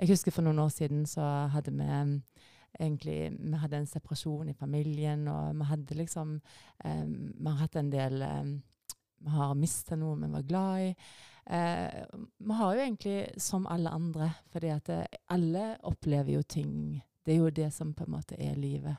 Jeg 0.00 0.14
husker 0.14 0.32
for 0.32 0.46
noen 0.46 0.62
år 0.62 0.70
siden 0.72 1.04
så 1.08 1.24
hadde 1.52 1.74
vi 1.76 1.88
egentlig 2.78 3.32
Vi 3.36 3.58
hadde 3.60 3.80
en 3.82 3.90
separasjon 3.90 4.48
i 4.48 4.56
familien, 4.56 5.26
og 5.28 5.56
vi 5.58 5.66
hadde 5.68 5.98
liksom 5.98 6.38
eh, 6.84 7.04
Vi 7.04 7.48
har 7.48 7.58
hatt 7.60 7.76
en 7.76 7.90
del 7.92 8.22
eh, 8.22 8.54
Vi 9.20 9.34
har 9.34 9.58
mista 9.58 9.98
noe 10.00 10.16
vi 10.20 10.32
var 10.32 10.46
glad 10.48 10.86
i. 10.86 10.94
Uh, 11.50 12.04
vi 12.38 12.54
har 12.54 12.74
jo 12.76 12.82
egentlig 12.84 13.40
som 13.42 13.64
alle 13.66 13.90
andre, 13.90 14.28
fordi 14.52 14.68
at 14.70 14.90
alle 15.34 15.64
opplever 15.88 16.36
jo 16.36 16.42
ting 16.46 17.00
Det 17.30 17.36
er 17.36 17.44
jo 17.44 17.50
det 17.54 17.68
som 17.70 17.92
på 17.94 18.02
en 18.02 18.10
måte 18.10 18.34
er 18.42 18.56
livet. 18.58 18.96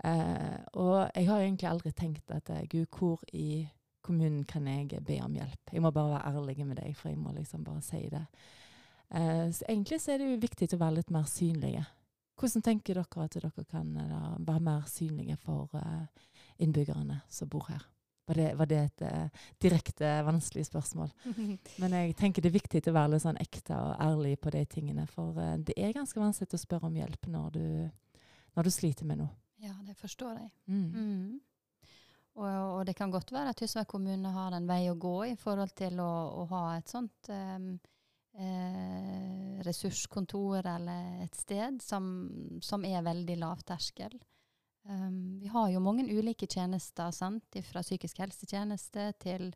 Eh, 0.00 0.60
og 0.80 1.10
jeg 1.12 1.26
har 1.28 1.42
egentlig 1.42 1.68
aldri 1.68 1.92
tenkt 1.92 2.32
at 2.32 2.48
Gud, 2.72 2.86
hvor 2.96 3.20
i 3.36 3.68
kommunen 4.00 4.46
kan 4.48 4.64
jeg 4.64 5.02
be 5.04 5.18
om 5.20 5.34
hjelp? 5.36 5.74
Jeg 5.74 5.82
må 5.84 5.90
bare 5.92 6.14
være 6.14 6.32
ærlig 6.32 6.64
med 6.64 6.80
deg, 6.80 6.96
for 6.96 7.12
jeg 7.12 7.18
må 7.20 7.34
liksom 7.36 7.66
bare 7.66 7.84
si 7.84 8.06
det. 8.08 8.24
Eh, 9.12 9.50
så 9.52 9.68
egentlig 9.68 10.00
så 10.00 10.14
er 10.14 10.22
det 10.22 10.30
jo 10.30 10.40
viktig 10.40 10.70
å 10.72 10.80
være 10.80 11.02
litt 11.02 11.12
mer 11.12 11.28
synlige. 11.28 11.84
Hvordan 12.40 12.64
tenker 12.64 12.96
dere 12.96 13.24
at 13.26 13.36
dere 13.36 13.64
kan 13.68 13.92
da, 13.92 14.22
være 14.40 14.64
mer 14.64 14.88
synlige 14.88 15.36
for 15.44 15.76
innbyggerne 16.56 17.20
som 17.28 17.52
bor 17.52 17.68
her? 17.68 17.84
Var 18.30 18.38
det, 18.38 18.48
var 18.54 18.68
det 18.70 18.78
et 18.78 19.02
direkte 19.58 20.08
vanskelig 20.22 20.68
spørsmål? 20.68 21.08
Men 21.82 21.96
jeg 21.98 22.14
tenker 22.20 22.44
det 22.44 22.52
er 22.52 22.58
viktig 22.60 22.84
å 22.86 22.94
være 22.94 23.16
litt 23.16 23.24
sånn 23.24 23.40
ekte 23.42 23.74
og 23.74 23.96
ærlig 23.98 24.36
på 24.38 24.52
de 24.54 24.62
tingene. 24.70 25.06
For 25.10 25.34
det 25.58 25.74
er 25.74 25.96
ganske 25.96 26.22
vanskelig 26.22 26.54
å 26.54 26.62
spørre 26.62 26.86
om 26.86 26.98
hjelp 27.00 27.26
når 27.32 27.54
du, 27.56 27.64
når 28.54 28.68
du 28.68 28.72
sliter 28.74 29.08
med 29.08 29.24
noe. 29.24 29.34
Ja, 29.60 29.74
det 29.84 29.98
forstår 29.98 30.38
jeg. 30.38 30.52
Mm. 30.70 30.86
Mm. 30.94 31.40
Og, 32.38 32.46
og, 32.46 32.86
det 32.86 32.94
kan 32.96 33.10
godt 33.10 33.32
være 33.34 33.52
at 33.52 33.58
Tysvær 33.60 33.88
kommune 33.90 34.30
har 34.32 34.54
en 34.56 34.68
vei 34.68 34.84
å 34.88 34.98
gå 34.98 35.16
i 35.32 35.36
forhold 35.38 35.74
til 35.76 36.00
å, 36.00 36.12
å 36.40 36.46
ha 36.52 36.62
et 36.78 36.88
sånt 36.88 37.30
um, 37.34 37.72
eh, 38.38 39.58
ressurskontor 39.66 40.70
eller 40.76 41.24
et 41.26 41.36
sted 41.36 41.82
som, 41.84 42.06
som 42.62 42.86
er 42.86 43.02
veldig 43.04 43.36
lavterskel. 43.42 44.14
Um, 44.90 45.38
vi 45.38 45.50
har 45.52 45.70
jo 45.70 45.82
mange 45.82 46.06
ulike 46.10 46.48
tjenester, 46.50 47.12
sant? 47.14 47.60
fra 47.70 47.84
psykisk 47.86 48.24
helsetjeneste 48.24 49.12
til 49.22 49.52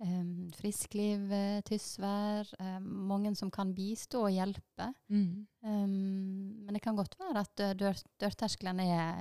Um, 0.00 0.48
friskliv, 0.56 1.28
Tysvær. 1.68 2.48
Um, 2.56 2.86
mange 3.10 3.34
som 3.36 3.50
kan 3.52 3.74
bistå 3.76 4.22
og 4.24 4.32
hjelpe. 4.32 4.86
Mm. 5.12 5.44
Men 5.60 6.72
det 6.72 6.80
kan 6.80 6.96
godt 6.96 7.18
være 7.20 7.42
at 7.44 7.64
dør, 7.76 8.00
dørtersklene 8.22 8.86
er, 8.88 9.20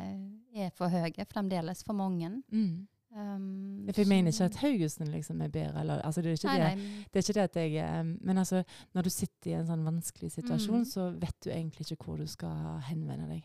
er, 0.56 0.72
for 0.78 0.88
høye 0.88 1.26
fremdeles 1.28 1.84
for 1.84 2.00
mange. 2.00 2.32
Mm. 2.48 2.88
Um, 3.12 3.90
jeg 3.90 4.08
mener 4.08 4.32
ikke 4.32 4.46
at 4.46 4.56
Haugesund 4.62 5.12
liksom 5.12 5.42
er 5.42 5.52
bedre. 5.52 5.82
Eller, 5.82 6.02
altså 6.02 6.22
det, 6.22 6.38
er 6.38 6.48
nei, 6.48 6.58
det. 6.60 6.72
Nei. 6.78 7.06
det, 7.12 7.20
er 7.20 7.28
ikke 7.28 7.40
det, 7.42 7.48
at 7.50 7.56
jeg 7.56 8.18
Men 8.22 8.38
altså, 8.38 8.64
når 8.94 9.02
du 9.02 9.10
sitter 9.10 9.52
i 9.52 9.60
en 9.60 9.68
sånn 9.68 9.84
vanskelig 9.84 10.32
situasjon, 10.32 10.86
mm. 10.86 10.90
så 10.96 11.10
vet 11.12 11.44
du 11.44 11.52
egentlig 11.52 11.90
ikke 11.90 12.06
hvor 12.06 12.24
du 12.24 12.28
skal 12.30 12.80
henvende 12.88 13.28
deg. 13.34 13.44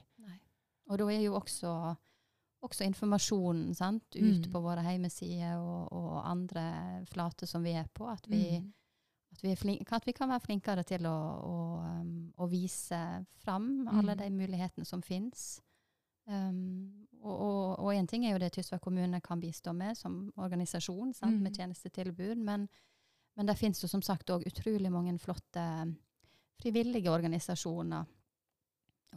Og 0.90 1.00
da 1.00 1.06
er 1.12 1.22
jo 1.24 1.36
også 1.38 1.74
også 2.64 2.86
informasjonen 2.88 3.74
sant, 3.76 4.16
ut 4.16 4.46
mm. 4.46 4.50
på 4.52 4.62
våre 4.64 4.84
hjemmesider 4.86 5.58
og, 5.60 5.92
og, 5.92 6.16
andre 6.28 6.64
flater 7.10 7.48
som 7.50 7.64
vi 7.64 7.74
er 7.76 7.88
på. 7.92 8.08
At 8.08 8.26
vi, 8.30 8.58
mm. 8.60 8.70
at, 9.34 9.44
vi 9.44 9.54
flink, 9.58 9.92
at 9.92 10.06
vi, 10.08 10.14
kan 10.16 10.32
være 10.32 10.46
flinkere 10.46 10.86
til 10.88 11.06
å, 11.10 11.18
å, 11.44 11.58
um, 11.84 12.14
å 12.40 12.48
vise 12.50 13.00
fram 13.44 13.68
mm. 13.84 13.92
alle 13.98 14.16
de 14.22 14.30
mulighetene 14.34 14.88
som 14.88 15.04
fins. 15.04 15.60
Um, 16.24 17.06
og 17.24 17.90
én 17.92 18.06
ting 18.08 18.24
er 18.24 18.34
jo 18.34 18.40
det 18.40 18.50
Tysvær 18.52 18.80
kommune 18.84 19.20
kan 19.24 19.40
bistå 19.40 19.72
med 19.76 19.96
som 19.96 20.26
organisasjon, 20.40 21.12
sant, 21.16 21.40
med 21.40 21.52
mm. 21.52 21.58
tjenestetilbud. 21.58 22.40
Men, 22.44 22.66
men 23.36 23.48
det 23.48 23.58
finnes 23.60 23.80
jo 23.80 23.88
som 23.88 24.04
sagt 24.04 24.32
òg 24.32 24.44
utrolig 24.48 24.92
mange 24.92 25.16
flotte 25.20 25.64
frivillige 26.60 27.12
organisasjoner 27.12 28.04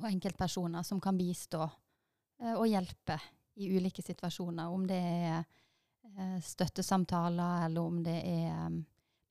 og 0.01 0.09
enkeltpersoner 0.09 0.85
som 0.85 1.01
kan 1.03 1.17
bistå 1.17 1.63
uh, 1.65 2.55
og 2.55 2.67
hjelpe 2.69 3.19
i 3.57 3.71
ulike 3.73 4.03
situasjoner. 4.05 4.69
Om 4.69 4.85
det 4.85 4.99
er 5.01 5.39
eh, 5.41 6.37
støttesamtaler, 6.45 7.65
eller 7.65 7.81
om 7.81 8.03
det 8.05 8.19
er 8.21 8.51
um, 8.67 8.83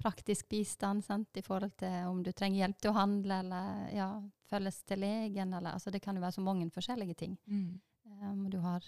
praktisk 0.02 0.48
bistand 0.50 1.04
sant, 1.06 1.30
i 1.38 1.44
forhold 1.46 1.76
til 1.78 2.08
om 2.08 2.24
du 2.26 2.32
trenger 2.32 2.64
hjelp 2.64 2.80
til 2.82 2.90
å 2.90 2.96
handle, 2.96 3.38
eller 3.44 3.84
ja, 3.94 4.08
følges 4.50 4.80
til 4.82 5.04
legen, 5.04 5.54
eller 5.54 5.76
altså 5.76 5.94
Det 5.94 6.02
kan 6.02 6.18
jo 6.18 6.24
være 6.24 6.38
så 6.40 6.42
mange 6.42 6.66
forskjellige 6.74 7.14
ting. 7.22 7.38
Mm. 7.46 7.78
Um, 8.18 8.42
du 8.50 8.58
har 8.64 8.84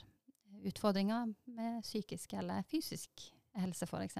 utfordringer 0.67 1.31
med 1.55 1.83
psykisk 1.87 2.35
eller 2.35 2.67
fysisk 2.67 3.29
helse, 3.59 3.87
f.eks. 3.87 4.19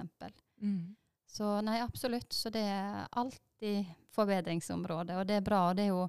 Mm. 0.61 0.95
Så 1.27 1.59
nei, 1.61 1.81
absolutt. 1.83 2.33
Så 2.33 2.49
det 2.49 2.63
er 2.63 3.05
alltid 3.11 3.91
forbedringsområde, 4.15 5.19
og 5.19 5.27
det 5.27 5.39
er 5.39 5.45
bra. 5.45 5.67
og 5.69 5.77
det 5.77 5.89
er 5.89 5.93
jo 5.93 6.07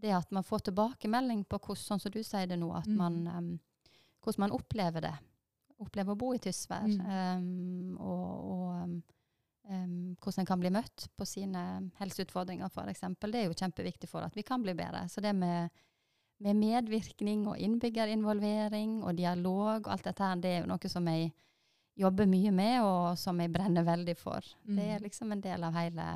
det 0.00 0.14
at 0.14 0.30
man 0.34 0.46
får 0.46 0.68
tilbakemelding 0.68 1.44
på 1.50 1.58
hvordan, 1.58 1.84
sånn 1.84 2.02
som 2.02 2.14
du 2.14 2.20
sier 2.22 2.46
det 2.50 2.58
nå, 2.60 2.70
at 2.76 2.86
mm. 2.86 2.98
man 2.98 3.18
um, 3.34 3.50
hvordan 4.22 4.44
man 4.46 4.54
opplever 4.56 5.04
det. 5.04 5.14
Opplever 5.78 6.14
å 6.14 6.18
bo 6.18 6.32
i 6.34 6.40
Tysvær. 6.42 6.86
Mm. 6.90 7.02
Um, 7.08 7.98
og, 8.02 8.30
og 8.52 8.70
um, 9.70 10.14
hvordan 10.18 10.42
en 10.42 10.48
kan 10.48 10.62
bli 10.62 10.72
møtt 10.74 11.08
på 11.16 11.26
sine 11.28 11.64
helseutfordringer, 12.00 12.70
f.eks. 12.70 13.04
Det 13.22 13.42
er 13.42 13.46
jo 13.48 13.58
kjempeviktig 13.58 14.10
for 14.10 14.26
at 14.26 14.38
vi 14.38 14.46
kan 14.46 14.64
bli 14.64 14.74
bedre. 14.78 15.06
Så 15.10 15.22
det 15.24 15.34
med, 15.38 15.74
med 16.44 16.58
medvirkning 16.58 17.46
og 17.50 17.58
innbyggerinvolvering 17.62 19.02
og 19.04 19.18
dialog 19.18 19.84
og 19.86 19.92
alt 19.94 20.10
dette 20.10 20.26
her, 20.26 20.42
det 20.42 20.54
er 20.54 20.64
jo 20.64 20.72
noe 20.72 20.90
som 20.92 21.12
jeg 21.12 21.30
jobber 21.98 22.28
mye 22.30 22.50
med, 22.54 22.80
og 22.86 23.18
som 23.18 23.38
jeg 23.42 23.50
brenner 23.50 23.86
veldig 23.86 24.14
for. 24.18 24.44
Mm. 24.68 24.74
Det 24.78 24.90
er 24.94 25.00
liksom 25.02 25.34
en 25.34 25.42
del 25.42 25.64
av 25.66 25.78
hele 25.78 26.10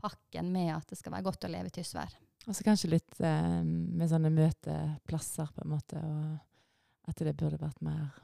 pakken 0.00 0.52
med 0.52 0.70
at 0.76 0.88
det 0.88 1.00
skal 1.00 1.12
være 1.16 1.26
godt 1.26 1.44
å 1.48 1.52
leve 1.52 1.72
i 1.72 1.74
Tysvær. 1.74 2.12
Og 2.44 2.52
så 2.52 2.64
kanskje 2.66 2.92
litt 2.92 3.20
eh, 3.24 3.62
med 3.64 4.10
sånne 4.10 4.32
møteplasser, 4.34 5.52
på 5.54 5.64
en 5.64 5.72
måte. 5.72 6.00
og 6.00 6.42
at 7.04 7.20
det 7.20 7.36
burde 7.36 7.60
vært 7.60 7.82
mer 7.84 8.14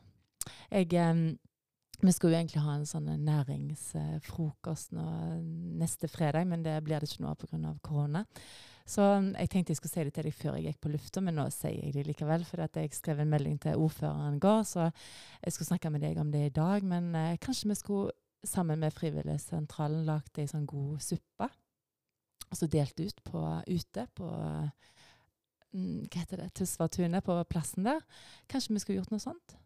Jeg 0.73 0.93
eh, 0.97 1.37
vi 2.01 2.13
skulle 2.17 2.33
jo 2.33 2.41
egentlig 2.41 2.63
ha 2.65 2.75
en 2.79 2.87
sånn 2.89 3.09
næringsfrokost 3.27 4.95
nå 4.97 5.07
neste 5.83 6.09
fredag, 6.09 6.47
men 6.49 6.63
det 6.65 6.79
blir 6.87 6.97
det 6.97 7.11
ikke 7.11 7.27
noe 7.27 7.35
av 7.35 7.43
pga. 7.43 7.73
korona. 7.85 8.23
Så 8.89 9.05
jeg 9.37 9.51
tenkte 9.53 9.75
jeg 9.75 9.81
skulle 9.83 9.93
si 9.93 10.05
det 10.07 10.15
til 10.17 10.27
deg 10.27 10.35
før 10.39 10.57
jeg 10.57 10.65
gikk 10.65 10.81
på 10.81 10.93
lufta, 10.95 11.21
men 11.21 11.37
nå 11.37 11.45
sier 11.53 11.77
jeg 11.77 11.93
det 11.95 12.07
likevel. 12.09 12.47
For 12.49 12.65
jeg 12.65 12.95
skrev 12.97 13.21
en 13.21 13.29
melding 13.29 13.61
til 13.61 13.77
ordføreren 13.77 14.39
i 14.39 14.43
går, 14.43 14.63
så 14.65 14.89
jeg 14.89 15.53
skulle 15.53 15.69
snakke 15.75 15.93
med 15.93 16.01
deg 16.07 16.17
om 16.23 16.33
det 16.33 16.47
i 16.47 16.55
dag. 16.57 16.89
Men 16.89 17.13
eh, 17.15 17.37
kanskje 17.43 17.69
vi 17.69 17.77
skulle 17.77 18.17
sammen 18.49 18.81
med 18.81 18.97
Frivilligsentralen 18.97 20.09
lagd 20.09 20.41
ei 20.41 20.49
sånn 20.49 20.65
god 20.65 21.05
suppe. 21.05 21.51
Og 22.51 22.59
så 22.59 22.67
delt 22.67 22.99
ut 23.01 23.21
på, 23.25 23.43
ute 23.71 24.07
på 24.19 24.31
Mm, 25.71 26.07
hva 26.11 26.23
heter 26.25 26.43
det, 26.43 26.53
Tysværtunet, 26.59 27.25
på 27.25 27.35
plassen 27.51 27.87
der. 27.87 28.01
Kanskje 28.51 28.75
vi 28.75 28.83
skulle 28.83 29.01
gjort 29.01 29.13
noe 29.15 29.23
sånt? 29.23 29.57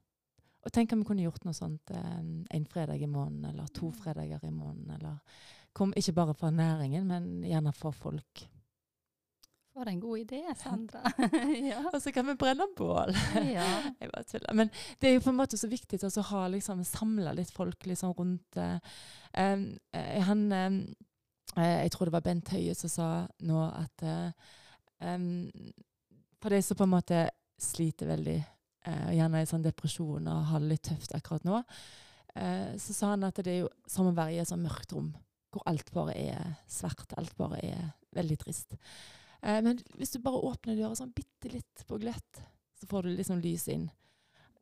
Og 0.64 0.72
tenk 0.72 0.92
om 0.92 1.02
vi 1.02 1.08
kunne 1.08 1.24
gjort 1.24 1.44
noe 1.44 1.56
sånt 1.56 1.92
en, 1.96 2.42
en 2.52 2.66
fredag 2.68 3.00
i 3.04 3.08
måneden, 3.08 3.44
eller 3.52 3.68
to 3.76 3.90
mm. 3.90 3.94
fredager 4.00 4.44
i 4.44 4.52
måneden. 4.52 4.90
Eller 4.98 5.46
kom, 5.76 5.94
ikke 5.96 6.16
bare 6.16 6.34
for 6.36 6.52
næringen, 6.52 7.06
men 7.08 7.30
gjerne 7.44 7.72
for 7.76 7.96
folk. 7.96 8.44
For 9.74 9.88
en 9.90 10.00
god 10.00 10.20
idé, 10.22 10.42
Sandra. 10.60 11.02
ja. 11.70 11.80
Og 11.90 11.98
så 12.02 12.12
kan 12.14 12.28
vi 12.28 12.36
brenne 12.40 12.68
bål. 12.76 13.16
ja. 13.56 13.66
Jeg 14.00 14.12
bare 14.12 14.28
tuller. 14.28 14.54
Men 14.60 14.70
det 15.00 15.08
er 15.08 15.16
jo 15.16 15.24
på 15.24 15.32
en 15.32 15.40
måte 15.40 15.60
så 15.60 15.72
viktig 15.72 16.00
å 16.04 16.28
ha 16.30 16.44
liksom, 16.52 16.84
samla 16.84 17.32
litt 17.36 17.52
folk 17.52 17.88
liksom, 17.88 18.12
rundt 18.16 18.60
uh, 18.60 18.76
um, 19.40 19.66
han, 20.28 20.46
um, 20.52 20.78
Jeg 21.54 21.90
tror 21.94 22.08
det 22.08 22.14
var 22.16 22.24
Bent 22.24 22.48
Høie 22.50 22.74
som 22.74 22.90
sa 22.90 23.08
nå 23.46 23.60
at 23.68 24.02
um, 24.98 25.44
for 26.44 26.50
de 26.52 26.60
som 26.62 26.76
på 26.76 26.84
en 26.84 26.92
måte 26.92 27.20
sliter 27.62 28.10
veldig, 28.10 28.36
eh, 28.84 29.10
gjerne 29.16 29.40
i 29.40 29.48
sånn 29.48 29.64
depresjon 29.64 30.26
og 30.28 30.48
har 30.50 30.60
det 30.60 30.72
litt 30.74 30.88
tøft 30.90 31.14
akkurat 31.16 31.46
nå, 31.48 31.60
eh, 32.34 32.74
så 32.76 32.96
sa 32.96 33.12
han 33.14 33.24
at 33.24 33.40
det 33.40 33.52
er 33.52 33.60
jo 33.62 33.70
som 33.88 34.10
å 34.10 34.16
være 34.16 34.34
i 34.34 34.40
et 34.42 34.50
sånn 34.50 34.64
mørkt 34.64 34.92
rom 34.92 35.12
hvor 35.54 35.64
alt 35.70 35.92
bare 35.94 36.16
er 36.18 36.56
svart, 36.68 37.14
alt 37.16 37.36
bare 37.38 37.60
er 37.62 37.84
veldig 38.16 38.36
trist. 38.42 38.74
Eh, 39.40 39.60
men 39.62 39.78
hvis 39.96 40.12
du 40.12 40.18
bare 40.20 40.42
åpner 40.50 40.76
døra 40.76 40.98
sånn 40.98 41.14
bitte 41.14 41.52
litt 41.52 41.84
på 41.88 42.00
gløtt, 42.02 42.42
så 42.74 42.90
får 42.90 43.06
du 43.06 43.14
liksom 43.14 43.40
lys 43.40 43.68
inn. 43.72 43.86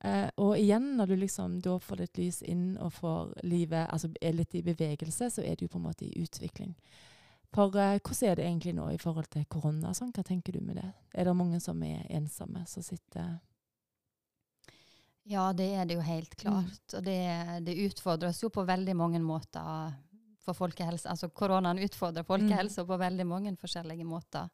Uh, 0.02 0.26
og 0.42 0.56
igjen, 0.58 0.96
når 0.98 1.12
du 1.12 1.16
liksom 1.20 1.60
da 1.62 1.76
får 1.78 2.00
litt 2.00 2.18
lys 2.18 2.40
inn 2.50 2.72
og 2.82 2.90
får 2.96 3.36
livet 3.46 3.86
altså 3.86 4.10
er 4.18 4.34
litt 4.34 4.56
i 4.58 4.64
bevegelse, 4.66 5.28
så 5.30 5.44
er 5.46 5.54
det 5.54 5.68
jo 5.68 5.70
på 5.70 5.78
en 5.78 5.86
måte 5.86 6.08
i 6.08 6.24
utvikling. 6.24 6.74
For 7.54 7.70
uh, 7.70 8.00
hvordan 8.00 8.30
er 8.30 8.40
det 8.40 8.48
egentlig 8.48 8.74
nå 8.74 8.88
i 8.90 8.98
forhold 8.98 9.30
til 9.30 9.46
korona? 9.46 9.92
Sånn? 9.94 10.10
Hva 10.16 10.24
tenker 10.26 10.56
du 10.56 10.60
med 10.64 10.80
det? 10.80 10.90
Er 11.14 11.30
det 11.30 11.36
mange 11.38 11.62
som 11.62 11.78
er 11.86 12.02
ensomme, 12.10 12.64
som 12.66 12.82
sitter 12.82 13.36
Ja, 15.30 15.52
det 15.54 15.70
er 15.70 15.86
det 15.86 16.00
jo 16.00 16.06
helt 16.06 16.34
klart. 16.34 16.82
Mm. 16.82 16.96
Og 16.98 17.06
det, 17.06 17.20
det 17.68 17.80
utfordres 17.86 18.42
jo 18.42 18.50
på 18.50 18.66
veldig 18.66 18.98
mange 18.98 19.22
måter 19.22 19.94
for 20.42 20.58
folkehelse. 20.58 21.06
Altså 21.06 21.30
koronaen 21.30 21.78
utfordrer 21.84 22.26
folkehelsa 22.26 22.82
mm. 22.82 22.88
på 22.88 23.02
veldig 23.06 23.26
mange 23.30 23.54
forskjellige 23.60 24.06
måter. 24.08 24.50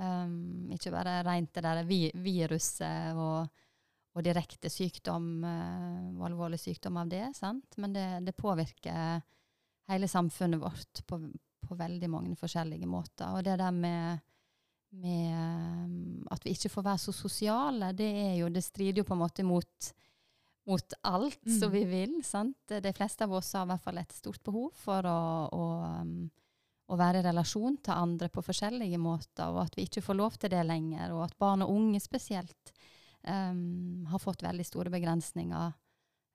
Um, 0.00 0.70
ikke 0.72 0.94
bare 0.94 1.18
rent 1.26 1.52
det 1.52 1.66
der 1.66 1.82
vi, 1.84 2.06
viruset 2.14 3.18
og, 3.20 3.50
og 4.10 4.26
direkte 4.26 4.70
sykdom 4.72 5.44
eh, 5.46 6.08
og 6.16 6.24
alvorlig 6.30 6.58
sykdom 6.60 6.98
av 7.00 7.10
det. 7.10 7.28
Sant? 7.38 7.76
Men 7.78 7.94
det, 7.94 8.06
det 8.26 8.34
påvirker 8.38 9.22
hele 9.90 10.10
samfunnet 10.10 10.60
vårt 10.62 11.04
på, 11.06 11.20
på, 11.66 11.78
veldig 11.78 12.10
mange 12.10 12.36
forskjellige 12.38 12.88
måter. 12.90 13.30
Og 13.36 13.46
det 13.46 13.56
der 13.60 13.74
med, 13.74 14.26
med 14.98 15.30
eh, 15.30 16.26
at 16.34 16.46
vi 16.46 16.56
ikke 16.56 16.72
får 16.74 16.86
være 16.90 17.04
så 17.06 17.14
sosiale, 17.14 17.92
det, 17.96 18.10
jo, 18.40 18.50
det 18.50 18.66
strider 18.66 19.02
jo 19.02 19.08
på 19.08 19.14
en 19.14 19.22
måte 19.22 19.46
mot, 19.46 19.90
mot 20.66 20.98
alt 21.06 21.40
mm. 21.46 21.56
som 21.60 21.74
vi 21.74 21.86
vil. 21.86 22.18
Sant? 22.26 22.58
De 22.82 22.94
fleste 22.96 23.26
av 23.26 23.38
oss 23.38 23.54
har 23.54 23.68
i 23.68 23.72
hvert 23.72 23.86
fall 23.86 24.02
et 24.02 24.18
stort 24.18 24.42
behov 24.46 24.72
for 24.74 25.06
å, 25.06 25.20
å, 25.54 25.70
å, 26.90 26.98
være 26.98 27.22
i 27.22 27.28
relasjon 27.30 27.78
til 27.78 27.94
andre 27.94 28.30
på 28.34 28.42
forskjellige 28.42 28.98
måter, 28.98 29.54
og 29.54 29.68
at 29.68 29.78
vi 29.78 29.86
ikke 29.86 30.02
får 30.02 30.18
lov 30.18 30.42
til 30.42 30.50
det 30.50 30.66
lenger. 30.66 31.14
Og 31.14 31.28
at 31.28 31.38
barn 31.38 31.62
og 31.62 31.78
unge 31.78 32.02
spesielt 32.02 32.74
um, 33.28 34.06
har 34.10 34.22
fått 34.22 34.42
veldig 34.44 34.66
store 34.66 34.92
begrensninger. 34.92 35.72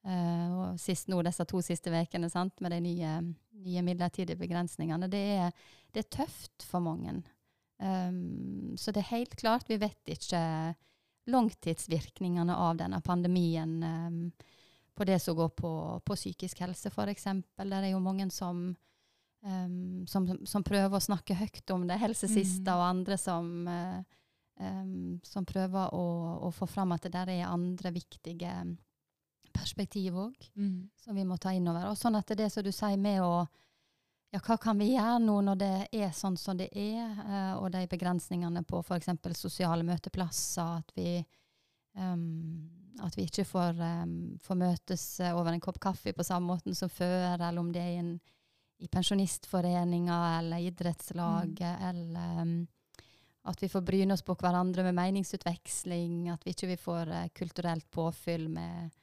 Uh, 0.06 0.50
og 0.54 0.82
sist 0.82 1.10
nå 1.10 1.22
disse 1.25 1.46
to 1.50 1.62
siste 1.65 1.89
ukene 1.89 2.30
med 2.62 2.72
de 2.75 2.80
nye, 2.84 3.13
nye, 3.65 3.86
midlertidige 3.86 4.38
begrensningene. 4.38 5.10
Det 5.10 5.24
er, 5.39 5.56
det 5.94 6.04
er 6.04 6.12
tøft 6.22 6.65
for 6.68 6.84
mange. 6.86 7.22
Um, 7.82 8.75
så 8.77 8.94
det 8.94 9.01
er 9.01 9.15
helt 9.15 9.36
klart, 9.36 9.70
vi 9.70 9.80
vet 9.82 10.13
ikke 10.13 10.75
langtidsvirkningene 11.25 12.54
av 12.54 12.77
denne 12.77 13.01
pandemien 13.01 13.80
um, 13.84 14.20
på 14.96 15.08
det 15.10 15.18
som 15.20 15.36
går 15.36 15.50
på, 15.58 15.72
på 16.06 16.15
psykisk 16.15 16.62
helse, 16.63 16.92
f.eks. 16.94 17.25
Der 17.58 17.82
er 17.82 17.89
jo 17.89 18.00
mange 18.00 18.30
som, 18.32 18.68
um, 19.42 20.06
som, 20.08 20.30
som, 20.46 20.63
prøver 20.63 20.96
å 20.96 21.04
snakke 21.04 21.36
høyt 21.36 21.74
om 21.74 21.88
det, 21.89 21.98
Helsesista 22.00 22.75
mm. 22.75 22.77
og 22.77 22.86
andre 22.86 23.18
som 23.20 23.50
uh, 23.68 24.22
um, 24.59 25.19
som 25.24 25.45
prøver 25.45 25.93
å, 25.95 26.05
å, 26.47 26.51
få 26.51 26.67
fram 26.69 26.95
at 26.95 27.05
det 27.05 27.13
der 27.15 27.31
er 27.33 27.50
andre 27.50 27.91
viktige 27.95 28.53
perspektiv 29.55 30.17
òg, 30.19 30.50
mm. 30.55 30.79
som 31.05 31.15
vi 31.15 31.25
må 31.27 31.38
ta 31.39 31.53
inn 31.55 31.67
over. 31.71 31.89
Og 31.91 32.00
sånn 32.00 32.17
at 32.19 32.33
det 32.35 32.47
er 32.47 32.51
som 32.53 32.65
du 32.65 32.71
sier 32.75 33.00
med 33.00 33.21
å 33.24 33.45
ja, 34.33 34.41
hva 34.43 34.57
kan 34.59 34.79
vi 34.79 34.89
gjøre 34.91 35.19
nå 35.24 35.38
når 35.47 35.59
det 35.62 35.74
er 35.95 36.09
sånn 36.15 36.35
som 36.39 36.57
det 36.59 36.67
er, 36.75 37.12
uh, 37.24 37.53
og 37.62 37.69
de 37.71 37.85
begrensningene 37.88 38.65
på 38.67 38.81
f.eks. 38.83 39.13
sosiale 39.38 39.85
møteplasser, 39.88 40.81
at 40.81 40.91
vi, 40.97 41.21
um, 41.95 42.65
at 43.05 43.15
vi 43.15 43.29
ikke 43.29 43.45
får, 43.47 43.79
um, 43.79 44.15
får, 44.43 44.59
møtes 44.59 45.05
over 45.31 45.53
en 45.53 45.63
kopp 45.63 45.79
kaffe 45.83 46.12
på 46.15 46.25
samme 46.27 46.51
måten 46.51 46.75
som 46.75 46.91
før, 46.91 47.38
eller 47.38 47.62
om 47.62 47.71
det 47.71 47.83
er 47.85 48.01
en, 48.01 48.15
i 48.83 48.91
pensjonistforeninger 48.91 50.39
eller 50.41 50.67
idrettslag, 50.67 51.55
mm. 51.55 51.85
eller 51.93 52.41
um, 52.43 52.57
at 53.45 53.63
vi 53.63 53.69
får 53.69 53.81
bryne 53.85 54.13
oss 54.13 54.23
på 54.25 54.35
hverandre 54.39 54.83
med 54.87 54.95
meningsutveksling. 54.97 56.29
At 56.33 56.45
vi 56.45 56.55
ikke 56.55 56.77
får 56.81 57.11
uh, 57.13 57.25
kulturelt 57.35 57.87
påfyll 57.93 58.47
med 58.49 58.93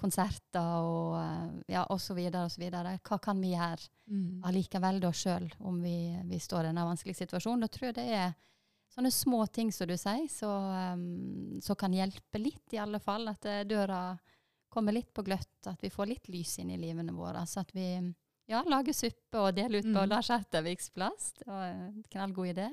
konserter 0.00 0.86
og 0.86 1.18
uh, 1.20 1.58
ja, 1.68 1.84
osv. 1.92 2.18
osv. 2.40 2.64
Hva 2.72 3.18
kan 3.20 3.42
vi 3.42 3.52
gjøre 3.52 3.90
mm. 4.08 4.46
allikevel 4.48 5.02
da 5.02 5.12
sjøl, 5.12 5.50
om 5.60 5.82
vi, 5.84 6.14
vi, 6.30 6.40
står 6.40 6.68
i 6.68 6.72
en 6.72 6.80
vanskelig 6.80 7.18
situasjon? 7.18 7.60
Da 7.60 7.68
tror 7.68 7.90
jeg 7.90 7.98
det 7.98 8.06
er 8.16 8.32
sånne 8.90 9.12
små 9.14 9.44
ting 9.52 9.68
som 9.74 9.90
du 9.90 9.96
sier, 10.00 10.24
som 10.32 10.96
um, 10.96 11.76
kan 11.78 11.94
hjelpe 11.94 12.40
litt, 12.40 12.64
i 12.72 12.80
alle 12.80 13.02
fall. 13.04 13.28
At 13.28 13.44
uh, 13.44 13.60
døra 13.68 14.00
kommer 14.72 14.96
litt 14.96 15.12
på 15.12 15.26
gløtt, 15.26 15.66
at 15.66 15.82
vi 15.82 15.90
får 15.92 16.08
litt 16.08 16.32
lys 16.32 16.56
inn 16.62 16.72
i 16.72 16.80
livene 16.80 17.12
våre. 17.12 17.44
Så 17.44 17.60
at 17.66 17.74
vi 17.76 17.90
ja, 18.50 18.62
lager 18.64 18.96
suppe 18.96 19.44
og 19.44 19.52
deler 19.58 19.82
ut 19.82 19.90
på 19.90 19.98
mm. 19.98 20.08
Lars 20.08 20.30
Etterviks 20.32 20.88
plass. 20.94 21.34
Det 21.36 21.46
var 21.50 21.68
en 21.74 22.00
knallgod 22.08 22.54
idé. 22.54 22.70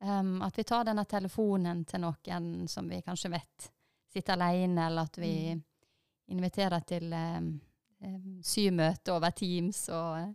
Um, 0.00 0.42
at 0.42 0.58
vi 0.58 0.64
tar 0.64 0.84
denne 0.84 1.04
telefonen 1.08 1.84
til 1.88 2.02
noen 2.02 2.66
som 2.68 2.88
vi 2.90 3.00
kanskje 3.04 3.30
vet 3.32 3.68
sitter 4.12 4.36
alene, 4.36 4.86
eller 4.86 5.08
at 5.08 5.18
vi 5.18 5.34
mm. 5.54 5.62
inviterer 6.34 6.84
til 6.86 7.12
um, 7.12 7.52
um, 8.04 8.34
symøte 8.44 9.14
over 9.14 9.34
Teams 9.34 9.86
og 9.94 10.34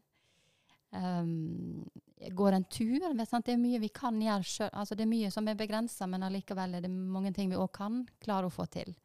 går 2.34 2.56
en 2.58 2.64
tur. 2.66 3.04
Det 3.14 3.54
er 3.54 3.62
mye 3.62 3.80
vi 3.80 3.92
kan 3.94 4.18
gjøre 4.22 4.48
sjøl. 4.48 4.72
Altså, 4.74 4.96
det 4.98 5.06
er 5.06 5.12
mye 5.12 5.30
som 5.32 5.48
er 5.48 5.60
begrensa, 5.60 6.08
men 6.10 6.26
allikevel 6.26 6.80
er 6.80 6.82
det 6.86 6.90
mange 6.90 7.32
ting 7.36 7.52
vi 7.52 7.60
òg 7.60 7.70
kan 7.78 8.02
klare 8.24 8.50
å 8.50 8.54
få 8.54 8.66
til. 8.74 8.96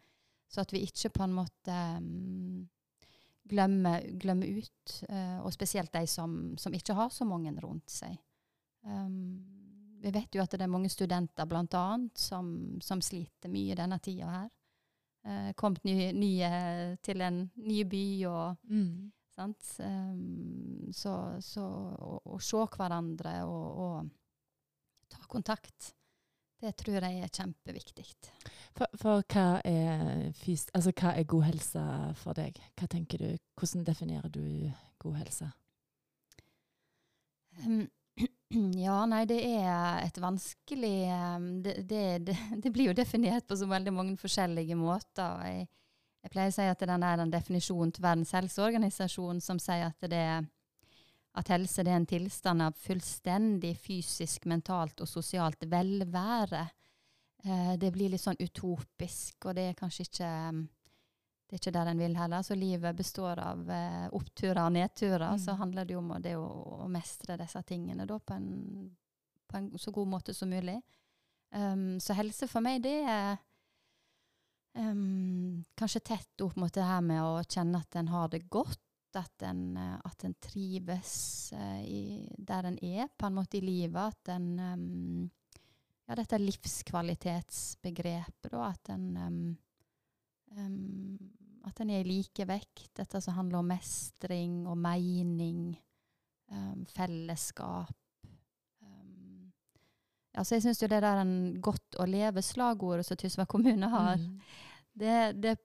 Så 0.48 0.62
at 0.64 0.72
vi 0.72 0.84
ikke 0.86 1.12
på 1.12 1.26
en 1.26 1.36
måte 1.36 1.76
glemmer, 3.50 4.06
glemmer 4.20 4.60
ut, 4.60 4.96
uh, 5.10 5.44
og 5.44 5.52
spesielt 5.52 5.92
de 5.92 6.06
som, 6.08 6.54
som, 6.58 6.74
ikke 6.74 6.96
har 6.96 7.12
så 7.12 7.26
mange 7.28 7.52
rundt 7.60 7.90
seg. 7.92 8.16
Um, 8.84 9.63
vi 10.04 10.10
vet 10.12 10.36
jo 10.36 10.42
at 10.42 10.52
det 10.52 10.66
er 10.66 10.68
mange 10.68 10.90
studenter 10.92 11.48
blant 11.48 11.74
annet 11.80 12.20
som, 12.20 12.46
som 12.84 13.00
sliter 13.00 13.48
mye 13.52 13.76
denne 13.78 13.96
tida 14.04 14.28
her. 14.28 14.50
Eh, 15.24 15.52
kommet 15.56 15.84
nye, 15.88 16.10
nye, 16.12 16.48
til 17.00 17.24
en 17.24 17.38
ny 17.64 17.78
by 17.88 18.04
og 18.28 18.68
mm. 18.68 18.90
sant? 19.32 19.70
Um, 19.80 20.90
så, 20.92 21.14
så 21.40 21.64
å, 21.64 22.18
å, 22.34 22.40
se 22.44 22.60
hverandre 22.76 23.38
og, 23.48 23.80
og, 23.86 24.12
ta 25.14 25.24
kontakt, 25.30 25.94
det 26.60 26.74
tror 26.76 27.00
jeg 27.00 27.24
er 27.24 27.32
kjempeviktig. 27.32 28.06
For, 28.76 29.00
for 29.00 29.24
hva, 29.32 29.46
er 29.64 30.28
fys 30.36 30.66
altså, 30.76 30.92
hva 31.00 31.14
er 31.16 31.28
god 31.32 31.48
helse 31.48 31.88
for 32.20 32.36
deg? 32.36 32.60
Hva 32.76 32.92
tenker 32.92 33.24
du? 33.24 33.42
Hvordan 33.56 33.88
definerer 33.88 34.32
du 34.36 34.44
god 35.00 35.20
helse? 35.22 35.48
Um, 37.64 37.86
Ja, 38.86 39.04
nei, 39.08 39.24
det 39.28 39.40
er 39.46 40.02
et 40.04 40.18
vanskelig 40.22 40.96
um, 41.36 41.46
det, 41.64 41.78
det, 41.88 42.02
det, 42.28 42.36
det, 42.62 42.72
blir 42.74 42.90
jo 42.90 42.96
definert 42.96 43.46
på 43.48 43.56
så 43.58 43.68
veldig 43.70 43.94
mange 43.94 44.16
forskjellige 44.20 44.76
måter. 44.78 45.40
Jeg, 45.48 45.66
jeg 46.24 46.32
pleier 46.32 46.52
å 46.52 46.56
si 46.56 46.68
at 46.70 46.84
den 46.88 47.06
er 47.06 47.20
den 47.20 47.32
definisjonen 47.34 47.92
til 47.94 48.04
Verdens 48.04 48.34
helseorganisasjon 48.36 49.42
som 49.44 49.60
sier 49.62 49.90
at, 49.90 50.08
det, 50.10 50.24
at 51.40 51.52
helse 51.52 51.84
er 51.84 51.92
en 51.96 52.08
tilstand 52.08 52.64
av 52.64 52.78
fullstendig 52.86 53.74
fysisk, 53.82 54.48
mentalt 54.50 55.04
og 55.04 55.10
sosialt 55.10 55.66
velvære. 55.68 56.64
Eh, 57.44 57.74
det 57.80 57.92
blir 57.92 58.14
litt 58.14 58.24
sånn 58.24 58.40
utopisk, 58.40 59.44
og 59.44 59.58
det 59.58 59.68
er 59.70 59.78
kanskje 59.78 60.08
ikke 60.08 60.32
um, 60.48 60.64
det 61.44 61.58
er 61.58 61.60
ikke 61.60 61.76
der 61.76 61.88
en 61.90 61.98
vil 62.00 62.14
heller. 62.16 62.42
Så 62.42 62.54
livet 62.56 62.96
består 62.96 63.38
av 63.42 63.70
eh, 63.70 64.08
oppturer 64.16 64.62
og 64.64 64.72
nedturer. 64.74 65.32
Mm. 65.34 65.38
Så 65.44 65.52
handler 65.60 65.84
det 65.84 65.94
jo 65.94 66.00
om 66.00 66.22
det 66.24 66.36
å, 66.40 66.46
å 66.84 66.86
mestre 66.90 67.36
disse 67.40 67.62
tingene 67.68 68.06
da, 68.08 68.16
på, 68.18 68.34
en, 68.34 68.90
på, 69.46 69.56
en, 69.58 69.78
så 69.78 69.90
god 69.94 70.08
måte 70.16 70.34
som 70.34 70.48
mulig. 70.50 70.80
Um, 71.54 72.00
så 72.02 72.12
helse 72.18 72.46
for 72.50 72.60
meg, 72.64 72.82
det 72.82 72.96
er 73.06 73.36
um, 74.80 75.64
kanskje 75.78 76.06
tett 76.08 76.40
opp 76.42 76.56
mot 76.58 76.74
det 76.74 76.88
her 76.88 77.02
med 77.04 77.20
å 77.22 77.44
kjenne 77.44 77.80
at 77.84 77.96
en 78.00 78.12
har 78.14 78.28
det 78.32 78.48
godt. 78.48 78.80
At 79.14 79.42
en, 79.46 79.78
at 79.78 80.24
en 80.26 80.34
trives 80.42 81.12
uh, 81.54 81.82
i, 81.86 82.26
der 82.34 82.66
en 82.66 82.74
er, 82.82 83.06
på 83.14 83.26
en 83.28 83.36
måte 83.36 83.60
i 83.60 83.62
livet. 83.62 84.10
At 84.16 84.28
en 84.34 84.58
um, 84.58 85.30
Ja, 86.04 86.12
dette 86.18 86.36
livskvalitetsbegrepet, 86.40 88.50
da. 88.50 88.72
At 88.72 88.88
en 88.92 89.06
Um, 90.56 91.18
at 91.64 91.80
en 91.80 91.90
er 91.90 92.04
i 92.04 92.08
likevekt. 92.08 92.90
Dette 92.98 93.20
som 93.22 93.38
handler 93.38 93.60
om 93.60 93.70
mestring 93.72 94.64
og 94.68 94.76
mening, 94.78 95.72
um, 96.52 96.84
fellesskap. 96.92 97.94
Um, 98.84 99.52
ja, 100.34 100.44
så 100.44 100.58
jeg 100.58 100.66
syns 100.66 100.82
jo 100.82 100.90
det 100.92 101.00
der 101.04 101.22
en 101.22 101.38
godt 101.64 101.98
å 102.00 102.08
leve-slagordet 102.08 103.06
som 103.08 103.18
Tysvær 103.20 103.48
kommune 103.50 103.88
har, 103.90 104.20
mm. 104.20 104.60
det, 105.00 105.16
det, 105.40 105.56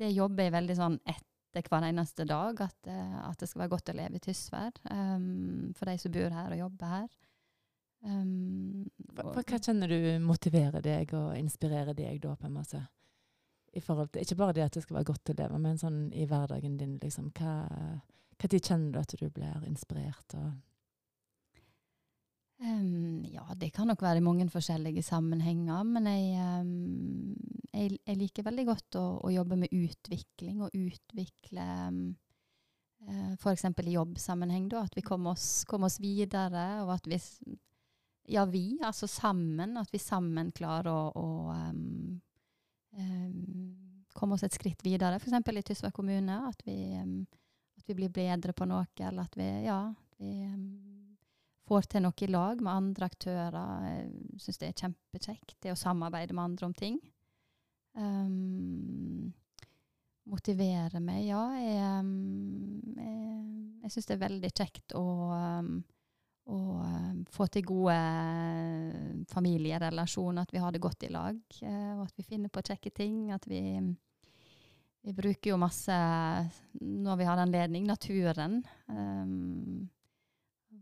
det, 0.00 0.14
jobber 0.14 0.48
jeg 0.48 0.56
veldig 0.56 0.78
sånn 0.80 0.98
etter 1.04 1.68
hver 1.68 1.86
eneste 1.90 2.26
dag. 2.26 2.64
At, 2.64 2.80
uh, 2.88 3.20
at 3.28 3.38
det 3.38 3.50
skal 3.50 3.66
være 3.66 3.74
godt 3.76 3.92
å 3.92 3.98
leve 4.00 4.18
i 4.18 4.24
Tysvær 4.24 4.72
for 4.80 5.90
de 5.90 6.00
som 6.00 6.16
bor 6.16 6.40
her 6.40 6.56
og 6.56 6.64
jobber 6.64 6.96
her. 6.96 7.14
hva, 8.04 9.30
hva 9.36 9.60
kjenner 9.60 9.92
du 9.92 10.10
motiverer 10.24 10.82
deg 10.84 11.14
og 11.16 11.36
inspirerer 11.38 11.96
deg 11.96 12.18
da, 12.24 12.34
på 12.36 12.48
en 12.48 12.58
måte? 12.58 12.82
I 13.74 13.82
forhold 13.82 14.12
til 14.12 14.22
Ikke 14.22 14.38
bare 14.38 14.54
det 14.56 14.64
at 14.64 14.76
det 14.76 14.84
skal 14.84 14.98
være 15.00 15.10
godt 15.12 15.32
å 15.32 15.38
leve, 15.38 15.58
men 15.62 15.80
sånn 15.80 16.06
i 16.14 16.26
hverdagen 16.30 16.76
din, 16.80 16.98
liksom. 17.02 17.32
Hva, 17.36 17.56
hva 18.38 18.50
tid 18.50 18.70
kjenner 18.70 18.94
du 18.94 19.00
at 19.00 19.16
du 19.18 19.26
blir 19.30 19.66
inspirert? 19.68 20.38
og 20.38 20.52
Um, 22.62 23.24
ja, 23.28 23.42
det 23.58 23.72
kan 23.74 23.88
nok 23.90 24.02
være 24.02 24.20
i 24.20 24.24
mange 24.24 24.46
forskjellige 24.48 25.02
sammenhenger. 25.04 25.82
Men 25.84 26.06
jeg, 26.08 26.60
um, 26.62 27.34
jeg, 27.72 27.98
jeg 28.06 28.20
liker 28.20 28.46
veldig 28.46 28.66
godt 28.68 28.98
å, 29.00 29.04
å, 29.26 29.32
jobbe 29.34 29.58
med 29.64 29.74
utvikling, 29.74 30.62
og 30.62 30.76
utvikle 30.78 31.66
um, 31.88 32.00
uh, 33.08 33.34
F.eks. 33.34 33.66
i 33.68 33.96
jobbsammenheng, 33.96 34.70
da, 34.72 34.84
at 34.86 34.96
vi 34.96 35.04
kommer 35.04 35.34
oss, 35.34 35.64
kom 35.68 35.86
oss, 35.88 36.00
videre, 36.02 36.66
og 36.86 36.96
at 36.96 37.10
vi 37.10 37.20
Ja, 38.32 38.46
vi, 38.48 38.78
altså 38.80 39.06
sammen. 39.10 39.76
At 39.76 39.90
vi 39.92 40.00
sammen 40.00 40.52
klarer 40.56 40.88
å, 40.88 41.10
å 41.20 41.26
um, 41.52 42.22
komme 44.14 44.36
oss 44.36 44.46
et 44.46 44.56
skritt 44.56 44.84
videre. 44.86 45.18
F.eks. 45.18 45.36
i 45.50 45.66
Tysvær 45.66 45.94
kommune. 45.94 46.38
At 46.48 46.62
vi, 46.66 46.76
um, 47.00 47.22
at 47.78 47.88
vi, 47.88 47.96
blir 47.98 48.12
bedre 48.14 48.54
på 48.56 48.68
noe, 48.70 48.86
eller 49.00 49.26
at 49.26 49.38
vi, 49.38 49.48
ja, 49.66 49.80
vi 50.22 50.32
um, 50.48 50.66
får 51.68 51.88
til 51.94 52.04
noe 52.04 52.26
i 52.26 52.30
lag 52.30 52.60
med 52.62 52.72
andre 52.72 53.08
aktører. 53.10 53.88
Jeg 53.88 54.42
syns 54.44 54.60
det 54.60 54.70
er 54.70 54.82
kjempekjekt. 54.84 55.56
Det 55.62 55.74
å 55.74 55.80
samarbeide 55.80 56.36
med 56.36 56.50
andre 56.50 56.70
om 56.70 56.76
ting. 56.76 57.00
Um, 57.94 59.32
motivere 60.30 61.00
meg, 61.04 61.26
ja. 61.28 61.42
Jeg, 61.60 62.00
um, 62.00 62.94
jeg, 62.96 63.24
jeg 63.84 63.94
syns 63.94 64.08
det 64.08 64.16
er 64.16 64.26
veldig 64.26 64.52
kjekt 64.54 64.96
å, 64.98 65.04
å 66.44 66.58
um, 66.84 67.22
få 67.32 67.46
til 67.48 67.64
gode 67.64 67.94
familierelasjoner, 69.32 70.44
at 70.44 70.52
vi 70.52 70.60
har 70.60 70.74
det 70.74 70.82
godt 70.84 71.06
i 71.06 71.12
lag. 71.12 71.38
Uh, 71.62 71.92
og 71.98 72.04
at 72.06 72.18
vi 72.18 72.26
finner 72.26 72.52
på 72.52 72.64
kjekke 72.64 72.92
ting. 72.92 73.30
At 73.32 73.48
vi, 73.48 73.62
vi 75.04 75.16
bruker 75.16 75.54
jo 75.54 75.60
masse, 75.60 75.96
når 76.80 77.20
vi 77.20 77.28
har 77.28 77.40
anledning, 77.40 77.88
naturen. 77.88 78.60
Um, 78.92 79.88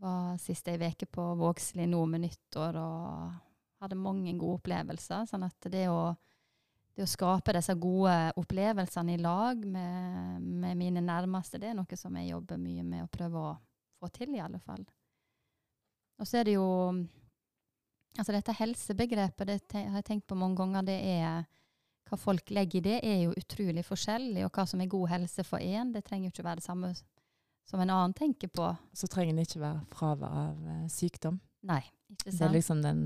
var 0.03 0.38
sist 0.42 0.66
ei 0.66 0.81
uke 0.83 1.07
på 1.07 1.25
Vågslid 1.38 1.90
nå 1.92 2.01
med 2.11 2.25
nyttår 2.25 2.79
og 2.81 3.35
hadde 3.83 3.98
mange 3.98 4.35
gode 4.38 4.61
opplevelser. 4.61 5.27
sånn 5.31 5.46
at 5.46 5.68
det 5.70 5.87
å, 5.90 6.14
det 6.94 7.05
å 7.05 7.11
skape 7.11 7.55
disse 7.57 7.75
gode 7.79 8.16
opplevelsene 8.40 9.14
i 9.14 9.20
lag 9.22 9.62
med, 9.62 10.42
med, 10.42 10.77
mine 10.79 11.05
nærmeste, 11.05 11.61
det 11.62 11.70
er 11.70 11.79
noe 11.79 11.98
som 11.98 12.18
jeg 12.18 12.33
jobber 12.33 12.59
mye 12.59 12.87
med 12.87 13.07
å 13.07 13.12
prøve 13.12 13.46
å 13.46 13.55
få 14.01 14.11
til, 14.14 14.35
i 14.35 14.42
alle 14.42 14.59
fall. 14.62 14.83
Og 16.23 16.29
så 16.29 16.41
er 16.41 16.49
det 16.49 16.57
jo 16.59 16.69
Altså 18.13 18.35
dette 18.35 18.53
helsebegrepet, 18.53 19.49
det 19.49 19.61
har 19.73 19.95
jeg 20.03 20.05
tenkt 20.05 20.27
på 20.29 20.37
mange 20.37 20.59
ganger, 20.59 20.83
det 20.85 20.99
er 21.01 21.47
hva 22.11 22.19
folk 22.21 22.51
legger 22.53 22.83
i 22.83 22.85
det, 22.85 22.99
er 23.09 23.23
jo 23.23 23.31
utrolig 23.41 23.81
forskjellig. 23.87 24.43
Og 24.45 24.53
hva 24.53 24.67
som 24.69 24.83
er 24.85 24.91
god 24.93 25.07
helse 25.15 25.45
for 25.49 25.65
én, 25.65 25.95
det 25.95 26.03
trenger 26.05 26.29
jo 26.29 26.35
ikke 26.35 26.45
være 26.45 26.61
det 26.61 26.67
samme 26.67 26.91
som 27.65 27.81
en 27.81 27.93
annen 27.95 28.13
tenker 28.13 28.51
på. 28.53 28.67
Så 28.93 29.09
trenger 29.09 29.39
det 29.39 29.47
ikke 29.49 29.63
være 29.63 29.81
fravær 29.95 30.37
av 30.43 30.61
uh, 30.67 30.85
sykdom. 30.93 31.41
Nei, 31.71 31.81
ikke 32.13 32.27
sant. 32.27 32.37
Det 32.37 32.47
er 32.51 32.55
liksom 32.59 32.85
den 32.85 33.03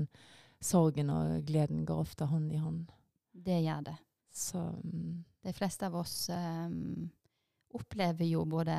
sorgen 0.59 1.13
og 1.13 1.47
gleden 1.47 1.85
går 1.87 2.03
ofte 2.03 2.27
hånd 2.27 2.51
i 2.51 2.59
hånd. 2.59 2.83
Det 3.31 3.61
gjør 3.63 3.87
det. 3.87 3.97
Så 4.35 4.59
um, 4.59 5.23
De 5.47 5.55
fleste 5.55 5.87
av 5.87 5.95
oss 6.01 6.27
um, 6.35 7.07
opplever 7.79 8.27
jo 8.27 8.43
både 8.43 8.75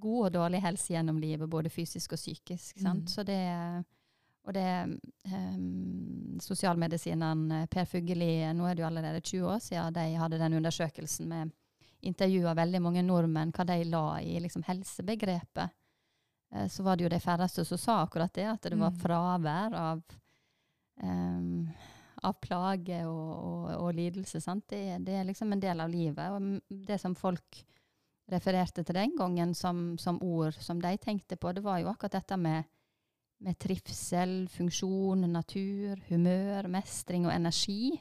god 0.00 0.26
og 0.26 0.34
dårlig 0.34 0.60
helse 0.64 0.94
gjennom 0.94 1.18
livet, 1.20 1.48
både 1.50 1.72
fysisk 1.72 2.16
og 2.16 2.20
psykisk. 2.20 2.80
Mm. 2.84 3.06
Så 3.08 3.24
det 3.26 3.40
og 4.48 4.54
det 4.56 4.98
um, 5.28 6.38
Sosialmedisineren 6.40 7.42
eh, 7.52 7.66
Per 7.68 7.84
Fugelli, 7.84 8.38
nå 8.56 8.64
er 8.66 8.76
det 8.76 8.82
jo 8.82 8.86
allerede 8.88 9.20
20 9.20 9.50
år 9.52 9.58
siden 9.60 9.92
de 9.98 10.06
hadde 10.16 10.38
den 10.40 10.56
undersøkelsen 10.56 11.28
med 11.28 11.52
intervjua 12.08 12.54
veldig 12.56 12.80
mange 12.80 13.02
nordmenn 13.04 13.52
hva 13.52 13.66
de 13.68 13.76
la 13.84 14.04
i 14.24 14.38
liksom, 14.40 14.64
helsebegrepet. 14.64 15.76
Eh, 16.54 16.66
så 16.72 16.86
var 16.86 16.96
det 16.96 17.04
jo 17.04 17.12
de 17.12 17.20
færreste 17.20 17.66
som 17.68 17.78
sa 17.78 18.00
akkurat 18.06 18.32
det, 18.34 18.48
at 18.48 18.64
det 18.64 18.80
var 18.80 18.94
mm. 18.96 19.00
fravær 19.04 19.76
av 19.76 20.02
um, 21.04 21.68
av 22.22 22.36
plage 22.40 23.00
og, 23.08 23.28
og, 23.32 23.68
og 23.76 23.94
lidelse. 23.96 24.40
Det, 24.68 24.82
det, 25.06 25.14
er 25.16 25.28
liksom 25.28 25.52
en 25.52 25.62
del 25.62 25.80
av 25.80 25.88
livet. 25.88 26.32
Og 26.34 26.80
det 26.88 26.98
som 27.00 27.14
folk 27.16 27.62
refererte 28.32 28.84
til 28.84 28.96
den 28.96 29.16
gangen 29.18 29.54
som, 29.54 29.98
som, 29.98 30.20
ord 30.22 30.56
som 30.62 30.80
de 30.82 30.94
tenkte 31.02 31.38
på, 31.40 31.52
det 31.52 31.64
var 31.64 31.80
jo 31.82 31.90
akkurat 31.90 32.18
dette 32.18 32.38
med, 32.40 32.68
med 33.44 33.58
trivsel, 33.60 34.44
funksjon, 34.52 35.26
natur, 35.32 36.00
humør, 36.08 36.68
mestring 36.72 37.26
og 37.28 37.34
energi. 37.34 37.94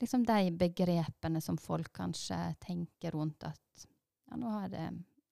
Liksom 0.00 0.24
de 0.28 0.52
begrepene 0.60 1.40
som 1.42 1.58
folk 1.58 1.92
kanskje 1.96 2.38
tenker 2.62 3.16
rundt 3.16 3.48
at 3.48 3.86
ja, 4.30 4.38
nå 4.38 4.54
har 4.54 4.70
det 4.72 4.86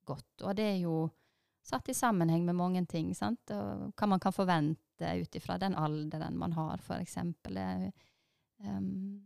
gått. 0.08 0.42
Og 0.42 0.56
det 0.58 0.66
er 0.72 0.82
jo 0.82 1.06
satt 1.68 1.88
i 1.88 1.94
sammenheng 1.94 2.44
med 2.46 2.56
mange 2.56 2.84
ting. 2.86 3.14
sant? 3.14 3.50
Og 3.52 3.88
hva 3.92 4.08
man 4.08 4.20
kan 4.22 4.34
forvente 4.34 5.14
ut 5.20 5.36
ifra 5.36 5.58
den 5.60 5.76
alderen 5.78 6.38
man 6.38 6.56
har, 6.56 6.80
f.eks. 6.80 7.18
Um, 8.58 9.20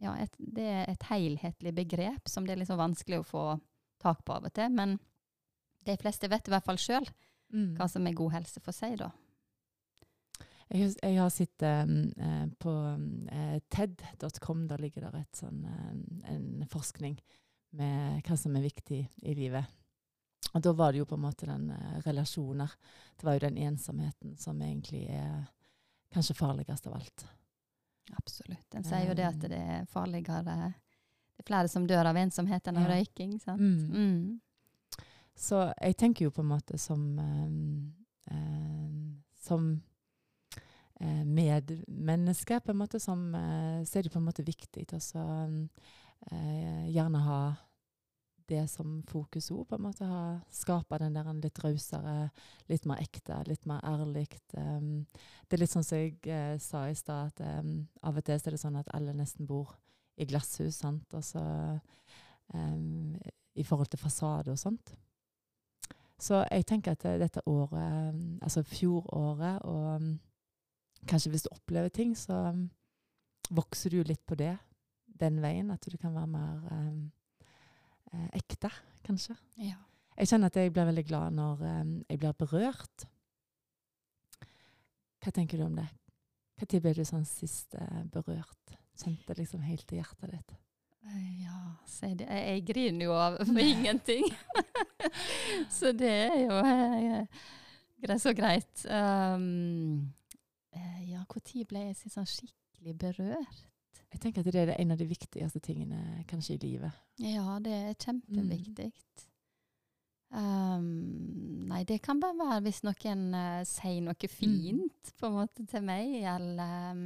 ja, 0.00 0.14
et, 0.22 0.36
det 0.38 0.64
er 0.64 0.84
et 0.88 1.08
helhetlig 1.10 1.74
begrep 1.76 2.30
som 2.30 2.46
det 2.46 2.54
er 2.54 2.62
liksom 2.62 2.78
vanskelig 2.80 3.20
å 3.20 3.26
få 3.26 3.44
tak 4.02 4.24
på 4.24 4.36
av 4.36 4.48
og 4.48 4.54
til. 4.54 4.72
Men 4.74 4.98
de 5.86 5.96
fleste 6.00 6.30
vet 6.30 6.48
i 6.48 6.52
hvert 6.52 6.66
fall 6.66 6.80
sjøl 6.80 7.06
mm. 7.54 7.74
hva 7.78 7.88
som 7.90 8.06
er 8.06 8.16
god 8.18 8.36
helse 8.38 8.62
for 8.64 8.76
seg, 8.76 8.98
da. 9.00 9.10
Jeg, 10.68 10.92
jeg 11.00 11.16
har 11.16 11.30
sett 11.32 11.64
um, 11.64 11.94
på 12.60 12.72
uh, 13.32 13.58
TED.com, 13.72 14.66
der 14.68 14.82
ligger 14.82 15.06
det 15.06 15.22
et 15.22 15.40
sånn, 15.40 15.62
uh, 15.64 15.94
en 16.28 16.66
forskning 16.68 17.16
med 17.78 18.20
hva 18.26 18.36
som 18.36 18.56
er 18.56 18.66
viktig 18.66 19.00
i 19.00 19.36
livet. 19.36 19.64
Og 20.52 20.64
da 20.64 20.72
var 20.76 20.92
det 20.92 21.00
jo 21.00 21.08
på 21.08 21.16
en 21.16 21.24
måte 21.24 21.48
den 21.48 21.70
uh, 21.72 21.96
relasjoner. 22.04 22.74
Det 23.16 23.24
var 23.24 23.38
jo 23.38 23.46
den 23.46 23.56
ensomheten 23.64 24.36
som 24.40 24.60
egentlig 24.60 25.06
er 25.08 25.48
kanskje 26.12 26.36
farligst 26.36 26.88
av 26.88 26.98
alt. 27.00 27.24
Absolutt. 28.16 28.68
En 28.76 28.84
sier 28.84 29.08
jo 29.08 29.16
det 29.16 29.26
at 29.28 29.48
det 29.48 29.58
er 29.58 29.88
farligere 29.88 30.72
Det 31.38 31.44
er 31.44 31.50
flere 31.52 31.70
som 31.70 31.86
dør 31.86 32.10
av 32.10 32.18
ensomhet 32.18 32.66
enn 32.66 32.80
av 32.80 32.88
ja. 32.88 32.96
røyking. 32.98 33.36
sant? 33.38 33.62
Mm. 33.62 33.92
Mm. 33.94 35.04
Så 35.38 35.68
jeg 35.70 35.94
tenker 36.00 36.26
jo 36.26 36.34
på 36.34 36.42
en 36.42 36.50
måte 36.50 36.80
som 36.82 37.04
eh, 37.22 38.34
um, 38.34 39.22
Som 39.38 39.68
eh, 41.00 41.22
medmenneske, 41.24 42.58
på 42.60 42.74
en 42.74 42.80
måte, 42.80 42.98
som, 43.00 43.30
uh, 43.34 43.84
så 43.86 43.98
er 43.98 44.02
det 44.08 44.12
på 44.12 44.18
en 44.18 44.26
måte 44.26 44.44
viktig 44.46 44.86
å 45.14 45.38
gjerne 46.28 47.18
ha 47.22 47.40
det 48.48 48.64
som 48.68 49.02
fokus 49.08 49.50
òg, 49.52 49.66
på 49.68 49.76
en 49.76 49.84
måte. 49.84 50.06
Ha, 50.08 50.22
skape 50.52 50.98
den 51.02 51.16
der 51.16 51.28
litt 51.42 51.60
rausere, 51.62 52.30
litt 52.70 52.86
mer 52.88 53.02
ekte, 53.02 53.36
litt 53.48 53.66
mer 53.68 53.84
ærlig. 53.86 54.30
Um, 54.56 55.04
det 55.48 55.58
er 55.58 55.64
litt 55.64 55.74
sånn 55.74 55.86
som 55.86 56.00
jeg 56.00 56.16
eh, 56.24 56.56
sa 56.62 56.86
i 56.88 56.96
stad, 56.96 57.34
at 57.34 57.60
um, 57.60 57.84
av 58.02 58.18
og 58.18 58.24
til 58.24 58.38
er 58.38 58.56
det 58.56 58.62
sånn 58.62 58.80
at 58.80 58.90
alle 58.96 59.14
nesten 59.16 59.48
bor 59.48 59.76
i 60.18 60.26
glasshus, 60.28 60.80
sant. 60.82 61.14
Altså 61.14 61.42
um, 62.54 63.16
i 63.58 63.64
forhold 63.66 63.90
til 63.90 64.00
fasade 64.00 64.52
og 64.52 64.58
sånt. 64.58 64.94
Så 66.18 66.40
jeg 66.50 66.66
tenker 66.66 66.96
at 66.96 67.04
dette 67.20 67.42
året, 67.46 68.14
altså 68.42 68.64
fjoråret, 68.66 69.62
og 69.62 71.06
kanskje 71.06 71.30
hvis 71.30 71.46
du 71.46 71.52
opplever 71.54 71.92
ting, 71.94 72.16
så 72.18 72.50
vokser 73.54 73.94
du 73.94 74.02
litt 74.02 74.24
på 74.26 74.34
det 74.38 74.56
den 75.18 75.38
veien. 75.42 75.70
At 75.70 75.86
du 75.86 75.96
kan 75.98 76.14
være 76.14 76.30
mer 76.32 76.64
um, 76.72 77.04
ekte, 78.34 78.70
kanskje. 79.06 79.36
Ja. 79.62 79.78
Jeg 80.18 80.32
kjenner 80.32 80.50
at 80.50 80.58
jeg 80.58 80.74
blir 80.74 80.88
veldig 80.88 81.06
glad 81.06 81.38
når 81.38 81.62
jeg 82.08 82.18
blir 82.18 82.34
berørt. 82.34 83.06
Hva 85.22 85.30
tenker 85.34 85.60
du 85.60 85.68
om 85.68 85.78
det? 85.78 85.86
Når 86.58 86.80
ble 86.82 86.94
du 86.96 87.04
sånn 87.06 87.26
sist 87.26 87.76
berørt? 88.10 88.78
Kjente 88.98 89.36
liksom 89.38 89.62
helt 89.62 89.86
til 89.88 90.00
hjertet 90.00 90.32
ditt? 90.34 90.56
Eh, 91.08 91.44
ja. 91.44 91.60
Jeg, 92.02 92.18
jeg 92.26 92.64
griner 92.68 93.08
jo 93.08 93.14
av 93.16 93.38
for 93.42 93.62
ingenting. 93.72 94.26
så 95.78 95.92
det 95.96 96.14
er 96.26 96.38
jo 96.42 96.58
eh, 96.62 98.18
så 98.20 98.34
greit. 98.36 98.84
Um, 98.84 100.12
ja, 101.08 101.24
når 101.24 101.64
ble 101.70 101.88
jeg 101.88 102.12
sånn 102.12 102.28
skikkelig 102.28 102.94
berørt? 102.98 103.64
Jeg 104.08 104.22
tenker 104.22 104.40
at 104.40 104.52
det 104.54 104.62
er 104.62 104.78
en 104.78 104.94
av 104.94 105.00
de 105.00 105.06
viktigste 105.08 105.60
tingene 105.60 106.24
kanskje 106.28 106.56
i 106.56 106.62
livet. 106.62 107.00
Ja, 107.20 107.58
det 107.60 107.74
er 107.74 107.98
kjempeviktig. 107.98 108.88
Mm. 108.88 109.24
Um, 110.28 111.68
nei, 111.70 111.84
det 111.88 112.02
kan 112.04 112.20
bare 112.20 112.36
være 112.36 112.64
hvis 112.66 112.82
noen 112.84 113.22
uh, 113.32 113.62
sier 113.68 114.02
noe 114.04 114.16
mm. 114.16 114.32
fint 114.32 115.12
på 115.16 115.28
en 115.28 115.36
måte 115.38 115.64
til 115.68 115.84
meg, 115.84 116.18
eller 116.34 116.92
um, 116.92 117.04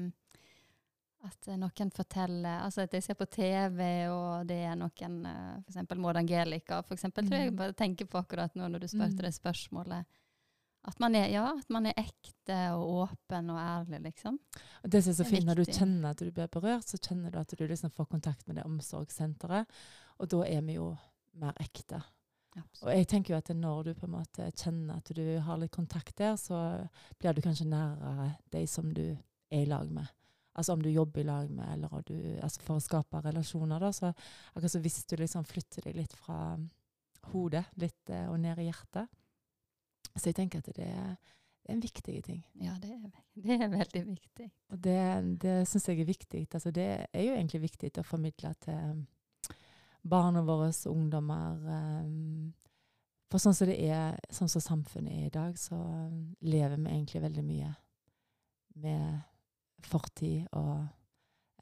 at 1.23 1.49
noen 1.55 1.93
forteller 1.95 2.65
Altså 2.65 2.83
at 2.87 2.95
jeg 2.97 3.05
ser 3.05 3.19
på 3.19 3.29
TV, 3.31 3.79
og 4.11 4.49
det 4.49 4.59
er 4.67 4.75
noen 4.79 5.21
uh, 5.27 5.61
F.eks. 5.63 5.95
Maud 5.95 6.19
Angelica, 6.19 6.81
for 6.83 6.97
eksempel, 6.97 7.25
mm. 7.25 7.31
tror 7.31 7.39
jeg 7.39 7.53
mm. 7.53 7.61
bare 7.61 7.79
tenker 7.79 8.09
på 8.11 8.21
akkurat 8.23 8.59
nå 8.59 8.69
når 8.69 8.85
du 8.85 8.89
spurte 8.91 9.21
mm. 9.21 9.25
det 9.27 9.33
spørsmålet. 9.37 10.19
At 10.91 10.99
man, 10.99 11.15
er, 11.15 11.29
ja, 11.31 11.45
at 11.47 11.69
man 11.71 11.87
er 11.87 11.99
ekte 12.01 12.57
og 12.75 13.05
åpen 13.05 13.53
og 13.55 13.59
ærlig, 13.63 14.01
liksom. 14.09 14.41
Og 14.83 14.91
det 14.91 15.05
som 15.05 15.13
er 15.13 15.19
så 15.21 15.27
fint, 15.29 15.47
Når 15.47 15.61
du 15.61 15.69
kjenner 15.69 16.09
at 16.11 16.19
du 16.19 16.33
blir 16.35 16.51
berørt, 16.51 16.89
så 16.91 16.99
kjenner 16.99 17.31
du 17.31 17.39
at 17.39 17.55
du 17.55 17.63
liksom 17.63 17.93
får 17.95 18.09
kontakt 18.11 18.49
med 18.49 18.59
det 18.59 18.65
omsorgssenteret. 18.67 19.71
Og 20.19 20.31
da 20.35 20.43
er 20.49 20.65
vi 20.67 20.81
jo 20.81 20.89
mer 21.39 21.55
ekte. 21.63 22.03
Absolutt. 22.57 22.83
Og 22.83 22.91
jeg 22.97 23.09
tenker 23.09 23.35
jo 23.35 23.39
at 23.39 23.53
når 23.55 23.85
du 23.87 23.93
på 23.95 24.09
en 24.09 24.17
måte 24.17 24.49
kjenner 24.59 24.99
at 24.99 25.15
du 25.15 25.23
har 25.47 25.61
litt 25.63 25.73
kontakt 25.73 26.17
der, 26.19 26.35
så 26.37 26.59
blir 27.23 27.33
du 27.33 27.45
kanskje 27.47 27.69
nærere 27.71 28.33
de 28.53 28.67
som 28.67 28.91
du 28.91 29.05
er 29.07 29.63
i 29.63 29.71
lag 29.71 29.87
med. 29.87 30.11
Altså 30.53 30.75
om 30.77 30.83
du 30.85 30.91
jobber 30.91 31.23
i 31.23 31.25
lag 31.25 31.51
med, 31.51 31.69
eller 31.73 32.03
du, 32.07 32.17
altså 32.45 32.61
for 32.65 32.77
å 32.77 32.85
skape 32.85 33.23
relasjoner, 33.25 33.81
da. 33.81 33.93
Så 33.97 34.11
akkurat 34.13 34.75
så 34.75 34.83
hvis 34.85 35.01
du 35.09 35.17
liksom 35.17 35.47
flytter 35.49 35.89
deg 35.89 35.97
litt 36.03 36.17
fra 36.19 36.59
hodet 37.33 37.65
litt, 37.81 38.03
eh, 38.11 38.27
og 38.29 38.41
ned 38.43 38.61
i 38.61 38.67
hjertet, 38.69 39.09
så 40.13 40.29
jeg 40.29 40.37
tenker 40.37 40.61
at 40.61 40.69
det 40.77 40.89
er, 40.91 41.15
det 41.63 41.71
er 41.71 41.77
en 41.77 41.85
viktig 41.85 42.19
ting. 42.27 42.43
Ja, 42.61 42.77
det 42.83 42.93
er, 42.99 43.09
det 43.47 43.59
er 43.59 43.73
veldig 43.73 44.05
viktig. 44.11 44.51
Og 44.75 44.85
det, 44.85 45.01
det 45.41 45.57
syns 45.71 45.89
jeg 45.89 46.03
er 46.03 46.11
viktig. 46.13 46.47
Altså, 46.53 46.75
det 46.75 46.89
er 47.07 47.27
jo 47.27 47.37
egentlig 47.37 47.65
viktig 47.65 47.95
å 48.03 48.07
formidle 48.07 48.53
til 48.61 49.05
barna 50.03 50.43
våre, 50.43 50.73
ungdommer. 50.91 51.63
Um, 52.03 52.53
for 53.33 53.41
sånn 53.41 53.57
som 53.57 53.71
det 53.71 53.79
er, 53.87 54.19
sånn 54.35 54.51
som 54.53 54.65
samfunnet 54.65 55.15
er 55.15 55.29
i 55.31 55.33
dag, 55.33 55.57
så 55.57 55.79
lever 56.45 56.77
vi 56.77 56.91
egentlig 56.91 57.23
veldig 57.23 57.45
mye 57.47 57.71
med 58.83 59.21
fortid 59.89 60.47
og 60.59 60.85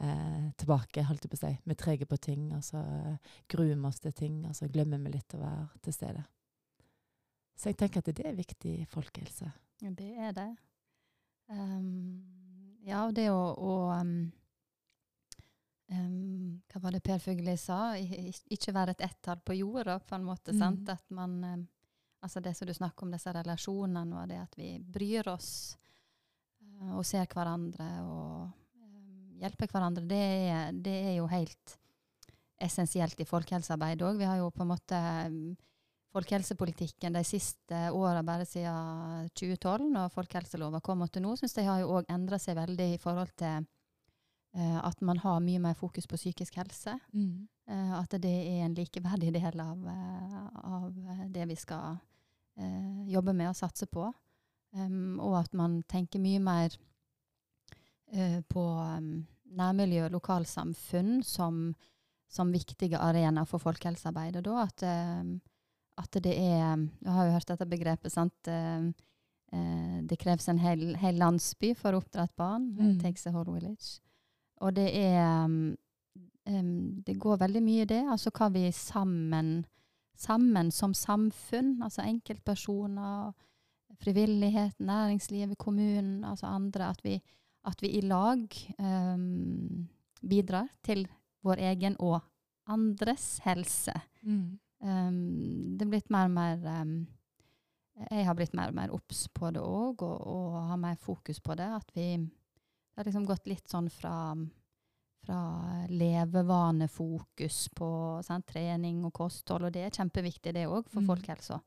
eh, 0.01 0.51
tilbake, 0.59 1.05
holdt 1.07 1.27
jeg 1.27 1.33
på 1.33 1.39
å 1.39 1.43
si. 1.45 1.53
Vi 1.65 1.75
er 1.75 1.81
trege 1.81 2.09
på 2.09 2.19
ting, 2.23 2.51
og 2.57 2.65
så 2.67 2.83
eh, 2.83 3.39
gruer 3.51 3.75
vi 3.75 3.89
oss 3.89 4.01
til 4.03 4.15
ting, 4.17 4.43
og 4.49 4.57
så 4.57 4.69
glemmer 4.73 5.03
vi 5.05 5.15
litt 5.15 5.37
å 5.37 5.43
være 5.43 5.81
til 5.85 5.97
stede. 5.97 6.25
Så 7.61 7.71
jeg 7.71 7.81
tenker 7.81 8.01
at 8.01 8.13
det 8.17 8.27
er 8.27 8.37
viktig 8.39 8.75
folkehelse. 8.89 9.51
Ja, 9.85 9.91
det 9.97 10.11
er 10.17 10.37
det. 10.37 10.51
Um, 11.51 12.79
ja, 12.87 13.03
og 13.05 13.17
det 13.17 13.27
å, 13.33 13.41
å 13.59 13.75
um, 13.99 14.15
um, 15.91 16.61
Hva 16.71 16.81
var 16.85 16.95
det 16.95 17.03
Per 17.05 17.21
Fugelli 17.21 17.57
sa? 17.59 17.97
I, 17.99 18.31
ikke 18.55 18.75
være 18.77 18.95
et 18.95 19.05
ett-tall 19.11 19.43
på 19.45 19.59
jorda, 19.59 19.99
på 20.01 20.17
en 20.17 20.25
måte. 20.29 20.55
Mm. 20.55 20.63
sant? 20.63 20.93
At 20.95 21.05
man 21.13 21.67
Altså 22.21 22.41
det 22.45 22.53
som 22.53 22.69
du 22.69 22.75
snakker 22.77 23.07
om, 23.07 23.13
disse 23.15 23.33
relasjonene, 23.33 24.19
og 24.21 24.29
det 24.29 24.43
at 24.43 24.57
vi 24.59 24.75
bryr 24.79 25.31
oss 25.33 25.79
og 26.89 27.05
ser 27.07 27.29
hverandre 27.29 27.89
og 28.07 28.47
um, 28.49 29.33
hjelper 29.41 29.71
hverandre, 29.73 30.05
det 30.09 30.21
er, 30.51 30.71
det 30.73 30.95
er 31.11 31.17
jo 31.19 31.27
helt 31.31 31.77
essensielt 32.61 33.21
i 33.21 33.29
folkehelsearbeid 33.29 34.05
òg. 34.05 34.21
Vi 34.21 34.29
har 34.29 34.41
jo 34.41 34.51
på 34.55 34.65
en 34.65 34.73
måte 34.73 35.01
um, 35.29 35.43
folkehelsepolitikken 36.15 37.17
de 37.17 37.25
siste 37.27 37.83
åra, 37.95 38.23
bare 38.27 38.49
siden 38.49 39.29
2012, 39.37 39.91
når 39.93 40.15
folkehelselova 40.15 40.81
kom 40.85 41.05
til 41.09 41.25
nå, 41.25 41.37
syns 41.39 41.57
jeg 41.61 41.69
har 41.69 41.85
jo 41.85 42.01
òg 42.01 42.11
endra 42.11 42.41
seg 42.41 42.59
veldig 42.59 42.95
i 42.95 43.03
forhold 43.03 43.31
til 43.39 43.69
at 44.51 44.99
man 45.07 45.21
har 45.23 45.37
mye 45.39 45.61
mer 45.63 45.77
fokus 45.79 46.09
på 46.11 46.19
psykisk 46.19 46.57
helse. 46.59 46.97
Mm. 47.15 47.47
At 47.95 48.17
det 48.19 48.33
er 48.35 48.65
en 48.65 48.75
likeverdig 48.75 49.31
del 49.37 49.61
av, 49.63 49.85
av 50.59 50.89
det 51.31 51.45
vi 51.53 51.55
skal 51.55 52.01
jobbe 53.07 53.31
med 53.31 53.53
og 53.53 53.55
satse 53.61 53.87
på. 53.87 54.09
Um, 54.77 55.19
og 55.19 55.41
at 55.41 55.55
man 55.57 55.81
tenker 55.91 56.23
mye 56.23 56.41
mer 56.43 56.77
på 58.51 58.63
um, 58.75 59.21
nærmiljø 59.55 60.09
og 60.09 60.15
lokalsamfunn 60.17 61.21
som, 61.23 61.61
som 62.31 62.51
viktige 62.51 62.99
arenaer 62.99 63.47
for 63.47 63.63
folkehelsearbeidet. 63.63 64.43
Da, 64.47 64.65
at, 64.65 64.83
uh, 64.83 66.03
at 66.03 66.19
det 66.23 66.35
er 66.35 66.87
Du 66.99 67.11
har 67.11 67.27
jo 67.29 67.37
hørt 67.37 67.49
dette 67.49 67.67
begrepet, 67.67 68.13
sant? 68.13 68.51
det 69.51 70.15
kreves 70.23 70.47
en 70.47 70.61
hel, 70.63 70.93
hel, 70.95 71.17
landsby 71.19 71.73
for 71.75 71.91
å 71.91 71.99
oppdra 71.99 72.23
et 72.29 72.37
barn. 72.39 72.69
Mm. 72.71 72.85
It 72.85 73.01
takes 73.03 73.27
a 73.27 73.33
whole 73.35 73.51
village. 73.51 73.99
Og 74.63 74.77
det 74.77 74.87
er 74.95 75.43
um, 75.43 75.75
det 77.07 77.19
går 77.19 77.37
veldig 77.37 77.63
mye 77.63 77.83
i 77.83 77.89
det. 77.91 78.03
Altså 78.11 78.31
hva 78.31 78.49
vi 78.53 78.71
sammen, 78.73 79.65
sammen 80.17 80.71
som 80.71 80.95
samfunn, 80.95 81.83
altså 81.83 82.03
enkeltpersoner, 82.03 83.33
frivillighet, 84.01 84.79
næringslivet, 84.81 85.59
kommunen, 85.59 86.25
altså 86.25 86.47
andre, 86.47 86.91
at 86.91 87.05
vi, 87.05 87.21
at 87.67 87.83
vi 87.83 87.93
i 87.99 88.01
lag 88.01 88.49
um, 88.79 89.89
bidrar 90.21 90.69
til 90.85 91.07
vår 91.45 91.61
egen 91.71 91.97
og 91.99 92.21
andres 92.67 93.41
helse. 93.45 93.95
Mm. 94.23 94.59
Um, 94.81 95.77
det 95.77 95.87
er 95.87 95.93
blitt 95.93 96.11
mer 96.11 96.29
og 96.29 96.37
mer 96.37 96.83
um, 96.83 96.95
Jeg 98.11 98.25
har 98.25 98.35
blitt 98.35 98.55
mer 98.57 98.71
og 98.73 98.75
mer 98.75 98.93
obs 98.97 99.27
på 99.29 99.51
det 99.53 99.61
òg, 99.61 100.03
og, 100.03 100.21
og, 100.25 100.55
har 100.71 100.81
mer 100.81 100.97
fokus 100.97 101.41
på 101.41 101.55
det. 101.55 101.69
At 101.69 101.91
vi 101.95 102.17
Det 102.17 102.97
har 102.97 103.05
liksom 103.05 103.27
gått 103.29 103.47
litt 103.47 103.69
sånn 103.69 103.91
fra 103.93 104.37
fra 105.21 105.85
levevanefokus 105.89 107.69
på 107.77 107.89
sant, 108.25 108.47
trening 108.49 109.05
og 109.05 109.13
kosthold, 109.13 109.69
og 109.69 109.75
det 109.75 109.85
er 109.87 109.95
kjempeviktig 109.95 110.55
det 110.57 110.67
òg 110.69 110.89
for 110.89 111.03
mm. 111.03 111.11
folkehelsa. 111.11 111.61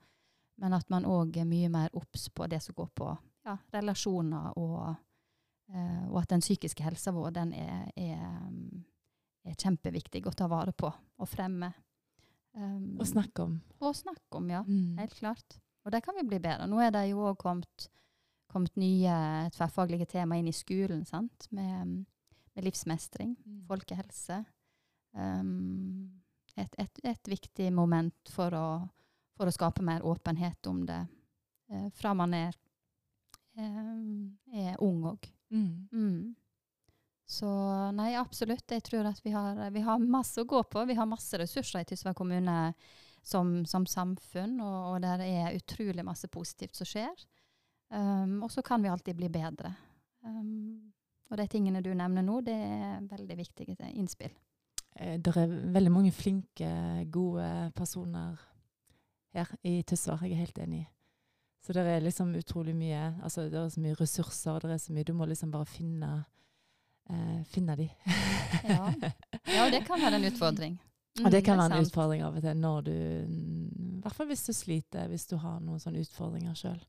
Men 0.64 0.76
at 0.78 0.90
man 0.94 1.08
òg 1.10 1.38
er 1.42 1.48
mye 1.48 1.70
mer 1.72 1.94
obs 1.98 2.30
på 2.32 2.48
det 2.52 2.62
som 2.64 2.76
går 2.78 2.92
på 2.96 3.10
ja, 3.44 3.58
relasjoner, 3.76 4.54
og, 4.60 4.94
uh, 5.74 6.06
og, 6.08 6.22
at 6.22 6.30
den 6.32 6.44
psykiske 6.44 6.86
helsa 6.86 7.12
vår 7.12 7.34
den 7.36 7.52
er, 7.60 7.90
er, 8.00 8.22
er, 9.44 9.58
kjempeviktig 9.60 10.24
å 10.30 10.36
ta 10.38 10.48
vare 10.52 10.72
på 10.72 10.88
og 10.88 11.30
fremme. 11.30 11.74
Um, 12.54 12.96
og 13.02 13.10
snakke 13.10 13.44
om. 13.44 13.58
Og 13.82 13.98
snakke 13.98 14.40
om, 14.40 14.48
ja. 14.54 14.62
Mm. 14.64 14.96
Helt 15.02 15.18
klart. 15.20 15.60
Og 15.84 15.92
der 15.92 16.04
kan 16.06 16.16
vi 16.16 16.24
bli 16.30 16.40
bedre. 16.40 16.70
Nå 16.70 16.80
er 16.80 16.94
det 16.96 17.10
jo 17.10 17.26
òg 17.28 17.36
kommet, 17.42 17.90
kommet, 18.48 18.78
nye 18.80 19.50
tverrfaglige 19.52 20.08
tema 20.16 20.40
inn 20.40 20.48
i 20.48 20.56
skolen, 20.56 21.04
sant, 21.10 21.50
med 21.52 22.06
med 22.54 22.64
livsmestring, 22.64 23.36
mm. 23.46 23.62
folkehelse. 23.68 24.44
Um, 25.18 26.12
et, 26.56 26.76
et, 26.78 27.00
et, 27.04 27.30
viktig 27.30 27.70
moment 27.74 28.34
for 28.34 28.54
å, 28.54 28.68
for 29.38 29.50
å, 29.50 29.54
skape 29.54 29.84
mer 29.86 30.06
åpenhet 30.06 30.70
om 30.70 30.84
det 30.88 31.02
eh, 31.72 31.90
fra 31.98 32.14
man 32.18 32.34
er, 32.38 32.56
eh, 33.58 34.66
er 34.68 34.82
ung 34.84 35.04
òg. 35.14 35.30
Mm. 35.54 35.88
Mm. 35.92 36.36
Så 37.26 37.50
nei, 37.96 38.14
absolutt. 38.20 38.68
Jeg 38.70 38.84
tror 38.86 39.08
at 39.10 39.22
vi 39.24 39.32
har, 39.34 39.58
vi 39.74 39.82
har, 39.86 40.02
masse 40.02 40.42
å 40.42 40.48
gå 40.50 40.60
på. 40.70 40.84
Vi 40.86 40.98
har 40.98 41.10
masse 41.10 41.40
ressurser 41.40 41.82
i 41.82 41.88
Tysvær 41.90 42.18
kommune 42.18 42.74
som, 43.24 43.62
som 43.66 43.88
samfunn, 43.88 44.60
og, 44.62 44.80
og 44.92 44.98
der 45.06 45.24
er 45.26 45.56
utrolig 45.56 46.04
masse 46.06 46.28
positivt 46.28 46.76
som 46.78 46.90
skjer. 46.90 47.26
Um, 47.94 48.42
og 48.44 48.52
så 48.52 48.64
kan 48.66 48.84
vi 48.84 48.92
alltid 48.92 49.16
bli 49.18 49.30
bedre. 49.32 49.72
Um, 50.26 50.92
og 51.32 51.40
de 51.40 51.46
tingene 51.50 51.82
du 51.82 51.94
nevner 51.96 52.26
nå, 52.26 52.42
det 52.46 52.54
er 52.54 53.06
veldig 53.10 53.38
viktige 53.40 53.78
innspill. 53.94 54.34
Eh, 55.00 55.18
det 55.22 55.34
er 55.38 55.54
veldig 55.74 55.94
mange 55.94 56.12
flinke, 56.14 56.70
gode 57.14 57.48
personer 57.78 58.38
her 59.34 59.50
i 59.64 59.82
Tysvær. 59.88 60.24
Jeg 60.26 60.36
er 60.36 60.46
helt 60.46 60.60
enig. 60.64 60.84
Så 61.64 61.74
det 61.74 61.84
er 61.88 62.04
liksom 62.04 62.34
utrolig 62.36 62.74
mye 62.76 63.14
altså 63.24 63.46
Det 63.48 63.56
er 63.56 63.70
så 63.72 63.80
mye 63.80 63.96
ressurser, 63.96 64.60
det 64.60 64.74
er 64.74 64.82
så 64.84 64.94
mye 64.94 65.06
Du 65.08 65.14
må 65.16 65.26
liksom 65.26 65.52
bare 65.52 65.66
finne, 65.66 66.10
eh, 67.10 67.44
finne 67.48 67.78
de. 67.80 67.88
ja. 68.76 68.90
ja, 69.48 69.70
det 69.72 69.86
kan 69.88 70.02
være 70.02 70.20
en 70.20 70.28
utfordring. 70.28 70.76
Mm, 71.20 71.26
og 71.26 71.32
det 71.32 71.44
kan 71.46 71.58
det 71.58 71.64
være 71.64 71.80
en 71.80 71.88
utfordring 71.88 72.24
av 72.26 72.36
og 72.36 72.44
til 72.44 72.60
når 72.60 72.82
du 72.82 72.92
I 72.92 74.02
hvert 74.04 74.18
fall 74.18 74.28
hvis 74.28 74.46
du 74.50 74.54
sliter, 74.54 75.08
hvis 75.08 75.28
du 75.30 75.38
har 75.40 75.62
noen 75.64 75.80
sånne 75.80 76.04
utfordringer 76.04 76.58
sjøl. 76.58 76.84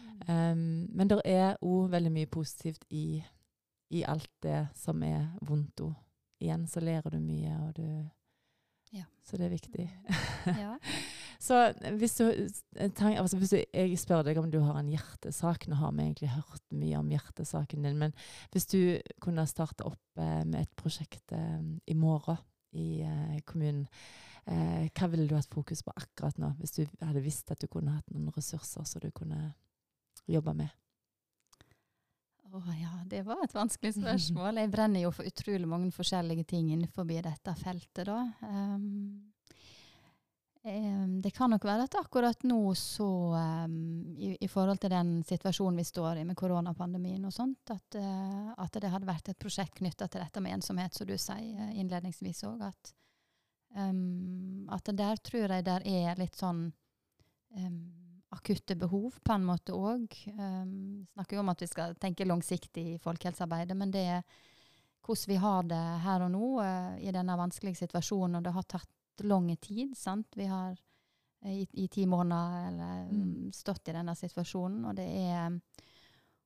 Mm. 0.00 0.18
Um, 0.28 0.66
men 0.94 1.10
det 1.10 1.20
er 1.28 1.56
òg 1.60 1.90
veldig 1.92 2.12
mye 2.14 2.30
positivt 2.30 2.84
i 2.90 3.22
i 3.94 4.04
alt 4.04 4.30
det 4.42 4.66
som 4.74 5.02
er 5.06 5.28
vondt 5.46 5.84
òg. 5.84 5.94
Igjen 6.42 6.66
så 6.68 6.82
lærer 6.82 7.14
du 7.14 7.20
mye, 7.22 7.52
og 7.62 7.76
du 7.76 7.86
ja. 8.94 9.04
Så 9.24 9.38
det 9.40 9.46
er 9.46 9.54
viktig. 9.54 9.86
ja. 10.64 10.74
så 11.40 11.60
hvis 11.96 12.16
du, 12.20 12.26
eh, 12.76 13.20
altså 13.20 13.38
hvis 13.40 13.54
du, 13.54 13.60
Jeg 13.72 13.98
spør 13.98 14.22
deg 14.26 14.38
om 14.38 14.50
du 14.52 14.60
har 14.60 14.78
en 14.78 14.90
hjertesak. 14.92 15.68
Nå 15.68 15.78
har 15.80 15.94
vi 15.96 16.04
egentlig 16.04 16.32
hørt 16.34 16.64
mye 16.76 17.00
om 17.00 17.12
hjertesaken 17.12 17.88
din, 17.88 17.98
men 18.00 18.14
hvis 18.52 18.68
du 18.70 18.80
kunne 19.24 19.46
starte 19.50 19.86
opp 19.88 20.20
eh, 20.20 20.44
med 20.44 20.60
et 20.62 20.74
prosjekt 20.76 21.32
eh, 21.32 21.62
i 21.88 21.96
morgen 21.98 22.38
i 22.74 23.00
eh, 23.06 23.40
kommunen, 23.46 23.86
eh, 24.50 24.90
hva 24.90 25.08
ville 25.10 25.28
du 25.30 25.36
hatt 25.38 25.50
fokus 25.50 25.84
på 25.86 25.94
akkurat 25.96 26.38
nå, 26.42 26.52
hvis 26.60 26.76
du 26.78 26.84
hadde 27.00 27.22
visst 27.24 27.52
at 27.54 27.62
du 27.62 27.68
kunne 27.70 27.94
hatt 27.96 28.10
noen 28.12 28.32
ressurser 28.34 28.84
som 28.84 29.02
du 29.02 29.10
kunne 29.14 29.54
jobbe 30.28 30.56
med? 30.58 30.72
Å 32.54 32.60
ja, 32.78 32.92
det 33.10 33.24
var 33.26 33.40
et 33.42 33.54
vanskelig 33.54 33.96
spørsmål. 33.96 34.60
Jeg 34.62 34.70
brenner 34.70 35.02
jo 35.02 35.10
for 35.14 35.26
utrolig 35.26 35.66
mange 35.66 35.90
forskjellige 35.94 36.44
ting 36.52 36.68
innenfor 36.70 37.08
dette 37.08 37.54
feltet, 37.58 38.04
da. 38.06 38.18
Um, 38.46 38.84
um, 40.62 41.16
det 41.24 41.32
kan 41.34 41.50
nok 41.50 41.66
være 41.66 41.88
at 41.88 41.96
akkurat 41.98 42.46
nå 42.46 42.60
så 42.78 43.08
um, 43.34 43.74
i, 44.14 44.36
i, 44.38 44.50
forhold 44.50 44.78
til 44.84 44.94
den 44.94 45.16
situasjonen 45.26 45.82
vi 45.82 45.86
står 45.88 46.22
i 46.22 46.28
med 46.28 46.38
koronapandemien 46.38 47.26
og 47.26 47.34
sånt, 47.34 47.74
at, 47.74 47.98
uh, 47.98 48.54
at 48.54 48.78
det 48.78 48.92
hadde 48.92 49.10
vært 49.10 49.32
et 49.32 49.42
prosjekt 49.42 49.80
knytta 49.80 50.06
til 50.06 50.22
dette 50.22 50.44
med 50.44 50.60
ensomhet, 50.60 50.94
som 50.94 51.10
du 51.10 51.16
sier 51.18 51.74
innledningsvis 51.74 52.44
òg, 52.52 52.62
at, 52.70 52.94
at 53.74 54.94
der 54.94 55.18
tror 55.26 55.58
jeg 55.58 55.66
der 55.66 55.82
er 55.90 56.22
litt 56.22 56.38
sånn 56.38 56.68
akutte 58.34 58.76
behov 58.78 59.18
på 59.24 59.34
en 59.34 59.46
måte 59.46 59.74
òg. 59.76 60.16
Um, 60.34 61.04
snakker 61.14 61.38
jo 61.38 61.44
om 61.44 61.52
at 61.52 61.62
vi 61.64 61.70
skal 61.70 61.94
tenke 62.00 62.26
langsiktig 62.28 62.84
i 62.94 62.98
folkehelsearbeidet, 63.02 63.76
men 63.78 63.94
det 63.94 64.04
er 64.18 64.26
hvordan 65.04 65.30
vi 65.30 65.38
har 65.40 65.68
det 65.68 65.84
her 66.04 66.24
og 66.26 66.32
nå 66.34 66.50
uh, 66.60 66.96
i 67.00 67.14
denne 67.14 67.38
vanskelige 67.38 67.84
situasjonen. 67.84 68.38
Og 68.40 68.44
det 68.46 68.54
har 68.56 68.68
tatt 68.68 69.24
lang 69.24 69.50
tid. 69.56 69.96
sant? 69.98 70.28
Vi 70.36 70.48
har 70.50 70.74
uh, 70.74 71.50
i, 71.52 71.66
i, 71.72 71.88
ti 71.88 72.06
måneder 72.10 72.68
eller, 72.68 73.08
mm. 73.10 73.50
stått 73.54 73.88
i 73.88 73.96
denne 73.96 74.16
situasjonen, 74.18 74.84
og 74.90 74.96
det 75.00 75.10
er 75.24 75.58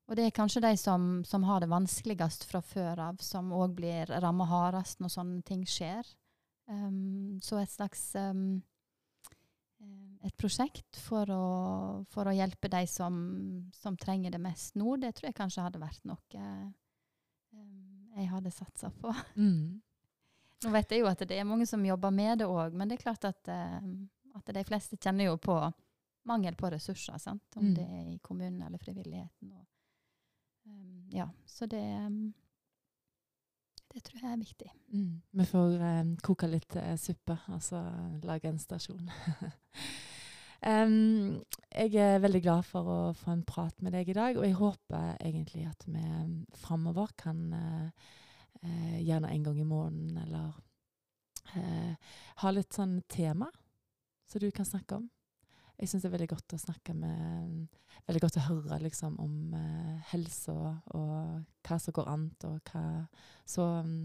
og 0.09 0.17
det 0.17 0.25
er 0.25 0.33
kanskje 0.33 0.63
de 0.65 0.71
som, 0.81 1.03
som 1.29 1.43
har 1.45 1.61
det 1.61 1.69
vanskeligst 1.69 2.47
fra 2.49 2.63
før 2.65 3.03
av, 3.11 3.19
som 3.21 3.51
òg 3.53 3.75
blir 3.77 4.09
ramma 4.25 4.47
hardest 4.49 5.03
når 5.05 5.13
sånne 5.13 5.43
ting 5.45 5.67
skjer. 5.69 6.09
Um, 6.65 7.37
så 7.45 7.61
et 7.61 7.73
slags 7.73 8.15
um, 8.17 8.63
et 10.27 10.37
prosjekt 10.37 10.99
for 11.01 11.31
å, 11.31 11.45
for 12.11 12.29
å 12.29 12.35
hjelpe 12.35 12.71
de 12.73 12.83
som, 12.91 13.19
som, 13.75 13.97
trenger 13.97 14.35
det 14.35 14.41
mest 14.43 14.77
nå, 14.79 14.97
det 15.01 15.15
tror 15.17 15.31
jeg 15.31 15.39
kanskje 15.39 15.65
hadde 15.65 15.83
vært 15.83 16.09
noe 16.09 16.45
um, 17.55 18.09
jeg 18.19 18.31
hadde 18.33 18.55
satsa 18.55 18.91
på. 18.95 19.15
Mm. 19.39 19.81
Nå 20.59 20.73
vet 20.75 20.91
jeg 20.91 21.05
jo 21.05 21.07
at 21.07 21.21
det 21.31 21.37
er 21.39 21.45
mange 21.47 21.69
som 21.71 21.85
jobber 21.87 22.11
med 22.11 22.41
det 22.41 22.49
òg, 22.51 22.75
men 22.75 22.91
det 22.91 22.97
er 22.97 23.05
klart 23.05 23.29
at, 23.29 23.47
um, 23.79 24.09
at, 24.35 24.49
de 24.57 24.65
fleste 24.67 24.99
kjenner 24.99 25.29
jo 25.29 25.37
på 25.39 25.55
mangel 26.27 26.57
på 26.59 26.73
ressurser, 26.75 27.15
sant? 27.23 27.45
om 27.55 27.69
mm. 27.69 27.75
det 27.77 27.85
er 27.87 28.09
i 28.11 28.19
kommunen 28.19 28.65
eller 28.67 28.83
frivilligheten. 28.83 29.53
Og, 29.55 29.63
um, 30.67 31.05
ja, 31.15 31.29
så 31.47 31.71
det, 31.71 31.85
Det 33.99 34.05
tror 34.07 34.21
jeg 34.23 34.31
er 34.31 34.39
viktig. 34.39 34.69
Mm. 34.95 35.15
Vi 35.41 35.45
får 35.49 35.73
eh, 35.83 36.11
koke 36.23 36.47
litt 36.47 36.77
eh, 36.79 36.95
suppe, 37.01 37.35
altså 37.51 37.81
lage 38.23 38.47
en 38.47 38.61
stasjon. 38.63 39.09
um, 40.71 41.41
jeg 41.75 41.97
er 41.99 42.23
veldig 42.23 42.43
glad 42.45 42.69
for 42.69 42.93
å 42.93 42.99
få 43.19 43.33
en 43.35 43.43
prat 43.49 43.83
med 43.83 43.97
deg 43.99 44.13
i 44.13 44.15
dag, 44.15 44.39
og 44.39 44.47
jeg 44.47 44.55
håper 44.61 45.19
egentlig 45.19 45.65
at 45.67 45.83
vi 45.91 46.05
framover 46.63 47.11
kan 47.19 47.43
eh, 47.59 48.07
eh, 48.63 49.03
gjerne 49.03 49.35
en 49.35 49.51
gang 49.51 49.59
i 49.59 49.67
måneden 49.67 50.23
eller 50.23 51.59
eh, 51.59 52.15
ha 52.45 52.55
litt 52.55 52.79
sånn 52.79 53.01
tema 53.11 53.51
som 54.31 54.47
du 54.47 54.53
kan 54.55 54.69
snakke 54.69 55.03
om. 55.03 55.11
Jeg 55.79 55.89
syns 55.91 56.03
det 56.03 56.09
er 56.11 56.17
veldig 56.17 56.31
godt 56.33 56.55
å 56.57 56.59
snakke 56.59 56.95
med 56.99 57.69
Veldig 58.09 58.23
godt 58.25 58.39
å 58.41 58.47
høre 58.47 58.79
liksom, 58.83 59.19
om 59.21 59.55
eh, 59.59 60.13
helse 60.13 60.53
og, 60.55 60.93
og 60.97 61.43
hva 61.69 61.77
som 61.83 61.95
går 61.95 62.09
an, 62.09 62.29
og 62.49 62.71
hva 62.73 62.85
så 63.47 63.67
um, 63.85 63.99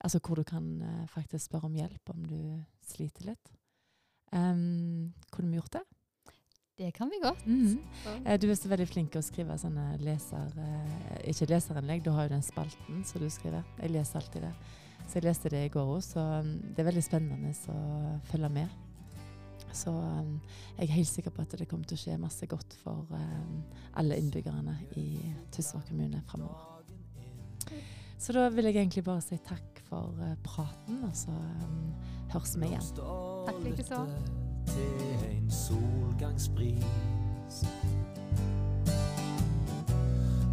Altså 0.00 0.20
hvor 0.24 0.40
du 0.40 0.44
kan 0.48 0.66
eh, 0.82 1.06
faktisk 1.12 1.46
spørre 1.50 1.68
om 1.68 1.76
hjelp 1.76 2.12
om 2.12 2.22
du 2.24 2.36
sliter 2.88 3.26
litt. 3.32 3.50
Um, 4.32 5.12
kunne 5.32 5.50
vi 5.50 5.58
gjort 5.58 5.74
det? 5.76 5.82
Det 6.80 6.92
kan 6.96 7.10
vi 7.12 7.18
godt. 7.20 7.42
Så. 7.44 8.14
Eh, 8.24 8.38
Du 8.40 8.48
er 8.48 8.54
så 8.56 8.70
veldig 8.72 8.88
flink 8.88 9.10
til 9.12 9.20
å 9.20 9.26
skrive 9.26 9.58
sånne 9.60 9.98
leser... 10.00 10.54
Eh, 10.56 11.30
ikke 11.34 11.50
leserinnlegg, 11.50 12.04
du 12.04 12.10
har 12.16 12.28
jo 12.28 12.32
den 12.32 12.46
spalten 12.46 13.04
som 13.04 13.20
du 13.20 13.28
skriver. 13.28 13.66
Jeg 13.82 13.92
leser 13.92 14.22
alltid 14.22 14.46
det. 14.48 14.54
Så 15.04 15.18
jeg 15.18 15.26
leste 15.26 15.52
det 15.52 15.66
i 15.66 15.72
går 15.74 15.92
òg, 15.98 16.00
så 16.06 16.24
um, 16.40 16.54
det 16.70 16.80
er 16.80 16.88
veldig 16.88 17.04
spennende 17.04 17.52
å 17.74 17.80
følge 18.30 18.52
med. 18.56 18.89
Så 19.72 19.90
um, 19.90 20.40
jeg 20.78 20.88
er 20.88 20.98
helt 20.98 21.08
sikker 21.08 21.30
på 21.34 21.42
at 21.42 21.54
det 21.58 21.68
kommer 21.70 21.86
til 21.86 21.98
å 21.98 22.02
skje 22.02 22.18
masse 22.20 22.46
godt 22.50 22.74
for 22.82 23.06
um, 23.10 23.62
alle 24.00 24.18
innbyggerne 24.18 24.76
i 24.98 25.06
Tysvær 25.54 25.86
kommune 25.88 26.22
framover. 26.28 26.66
Så 28.20 28.34
da 28.36 28.48
vil 28.52 28.64
jeg 28.68 28.76
egentlig 28.76 29.04
bare 29.04 29.22
si 29.24 29.38
takk 29.40 29.78
for 29.88 30.12
eh, 30.20 30.34
praten, 30.44 30.98
og 31.06 31.14
så 31.16 31.32
um, 31.32 31.94
høres 32.32 32.52
vi 32.60 32.68
igjen. 32.68 32.90
Takk 33.46 33.62
likeså. 33.64 34.02
Til 34.68 34.90
en 35.30 35.50
solgangsbris. 35.50 37.64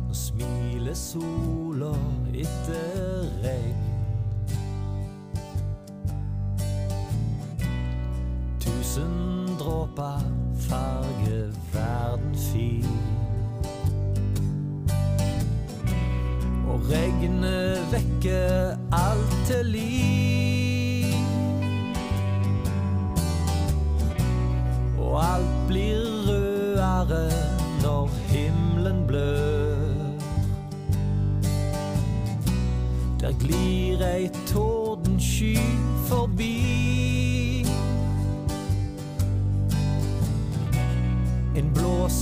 Nå 0.08 0.13
smiler 0.15 0.95
sola 0.95 1.91
etter 2.32 3.27
regn. 3.43 3.87
Tusen 8.98 9.58
dråper 9.60 10.20
farger 10.60 11.52
verden 11.74 12.36
fin. 12.36 12.86
Og 16.70 16.82
regnet 16.90 17.92
vekker 17.92 18.78
alt 18.92 19.36
til 19.46 19.66
liv. 19.66 21.14
Og 25.00 25.36
alt 25.36 25.68
blir 25.68 26.02
rødere 26.28 27.30
når 27.84 28.10
himmelen 28.28 29.08
blør. 29.08 29.78
Der 33.20 33.32
glir 33.40 34.02
ei 34.02 34.30
tordensky 34.48 35.87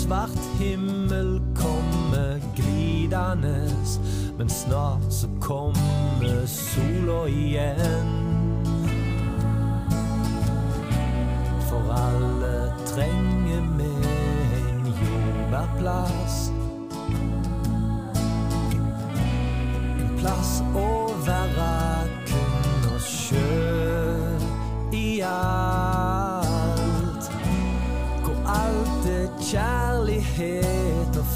blåsvart 0.06 0.60
himmel 0.60 1.42
kommer 1.56 2.40
glidende, 2.56 3.70
men 4.38 4.50
snart 4.50 5.14
så 5.14 5.28
kommer 5.42 6.46
sola 6.46 7.28
igjen. 7.30 8.12
For 11.70 11.92
alle 11.92 12.74
trenger 12.88 13.78
vi 13.78 13.92
en 14.70 14.86
jordbærplass. 14.86 16.52
En 20.00 20.18
plass 20.20 20.62
å 20.76 21.05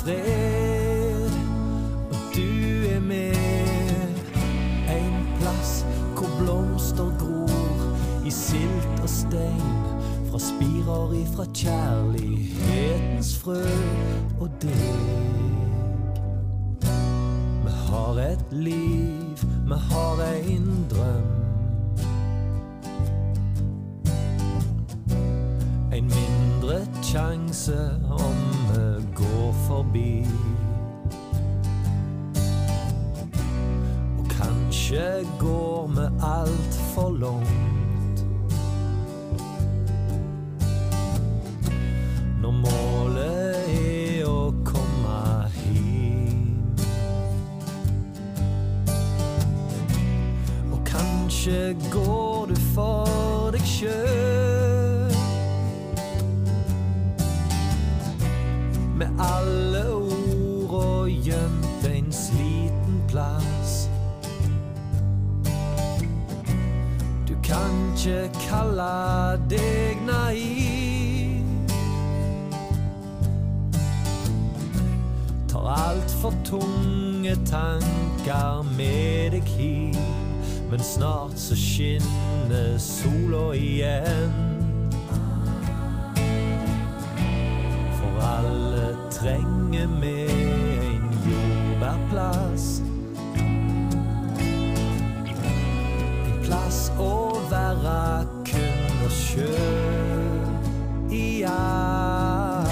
kjærlighet 0.09 1.31
og 2.09 2.15
du 2.35 2.87
er 2.95 2.99
med. 2.99 3.35
En 4.89 5.27
plass 5.39 5.85
hvor 6.15 6.29
blomster 6.39 7.17
gror 7.19 8.25
i 8.25 8.31
silt 8.31 8.99
og 9.03 9.09
stein, 9.09 9.75
fra 10.31 10.39
spirer 10.39 11.13
ifra 11.13 11.45
kjærlighetens 11.53 13.37
frø 13.37 13.63
og 14.39 14.49
deg. 14.61 14.99
Vi 17.63 17.75
har 17.89 18.19
et 18.31 18.45
liv, 18.51 19.37
vi 19.65 19.77
har 19.91 20.23
en 20.47 20.87
drøm. 20.91 21.29
En 25.93 26.05
mindre 26.05 26.85
sjanse 27.03 27.79
om 28.09 28.68
forbi. 29.69 30.25
Og 34.19 34.25
kanskje 34.29 35.25
går 35.39 35.87
vi 35.87 36.05
altfor 36.21 37.09
langt. 37.23 38.23
Når 42.41 42.51
målet 42.51 43.69
er 43.75 44.25
å 44.25 44.49
komme 44.65 45.21
hjem. 45.59 46.55
Og 50.71 50.79
kanskje 50.85 51.75
går 51.93 52.49
du 52.49 52.57
for 52.73 53.53
deg 53.53 53.69
sjøl. 53.77 54.18
Alle 59.19 59.93
ord 59.93 60.73
og 60.79 61.09
gjemt 61.09 61.85
en 61.89 62.11
sliten 62.13 63.03
plass. 63.07 63.89
Du 67.27 67.33
kan 67.43 67.75
ikke 67.97 68.29
kalle 68.49 69.39
deg 69.49 69.97
naiv. 70.07 71.45
Tar 75.49 75.67
altfor 75.89 76.33
tunge 76.45 77.35
tanker 77.45 78.63
med 78.77 79.31
deg 79.31 79.43
hit. 79.57 79.97
Men 80.71 80.79
snart 80.79 81.39
så 81.39 81.55
skinner 81.55 82.77
sola 82.77 83.51
igjen. 83.57 84.33
For 87.97 88.21
alle 88.21 88.68
trenger 89.11 89.87
vi 90.01 90.23
en 90.87 91.03
jordbærplass. 91.25 92.81
En 96.25 96.39
plass 96.43 96.91
å 96.99 97.39
være 97.49 98.25
kun 98.45 99.05
oss 99.07 99.19
sjøl 99.31 101.13
i 101.13 101.43
alt. 101.49 102.69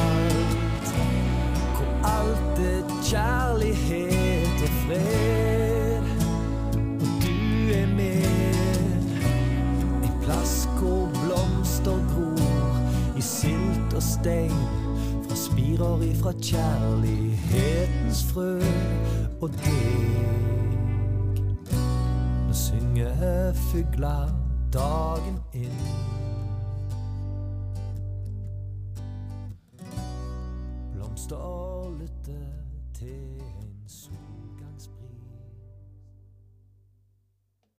Hvor 1.78 1.92
alt 2.14 2.62
er 2.62 2.96
kjærlighet 3.08 4.66
og 4.68 4.74
fred, 4.86 6.06
og 6.78 7.08
du 7.24 7.74
er 7.74 7.88
med. 7.98 9.14
En 10.04 10.18
plass 10.26 10.68
hvor 10.78 11.08
blomster 11.18 11.98
gror 12.14 12.82
i 13.18 13.22
silt 13.26 13.94
og 13.96 14.04
stein, 14.04 14.77
spirer 15.78 16.02
ifra 16.02 16.32
kjærlighetens 16.32 18.24
frø 18.32 18.62
og 19.42 19.50
deg. 19.50 21.42
Nå 22.48 22.54
synger 22.54 23.54
fugler 23.54 24.34
dagen 24.74 25.38
inn. 25.54 26.07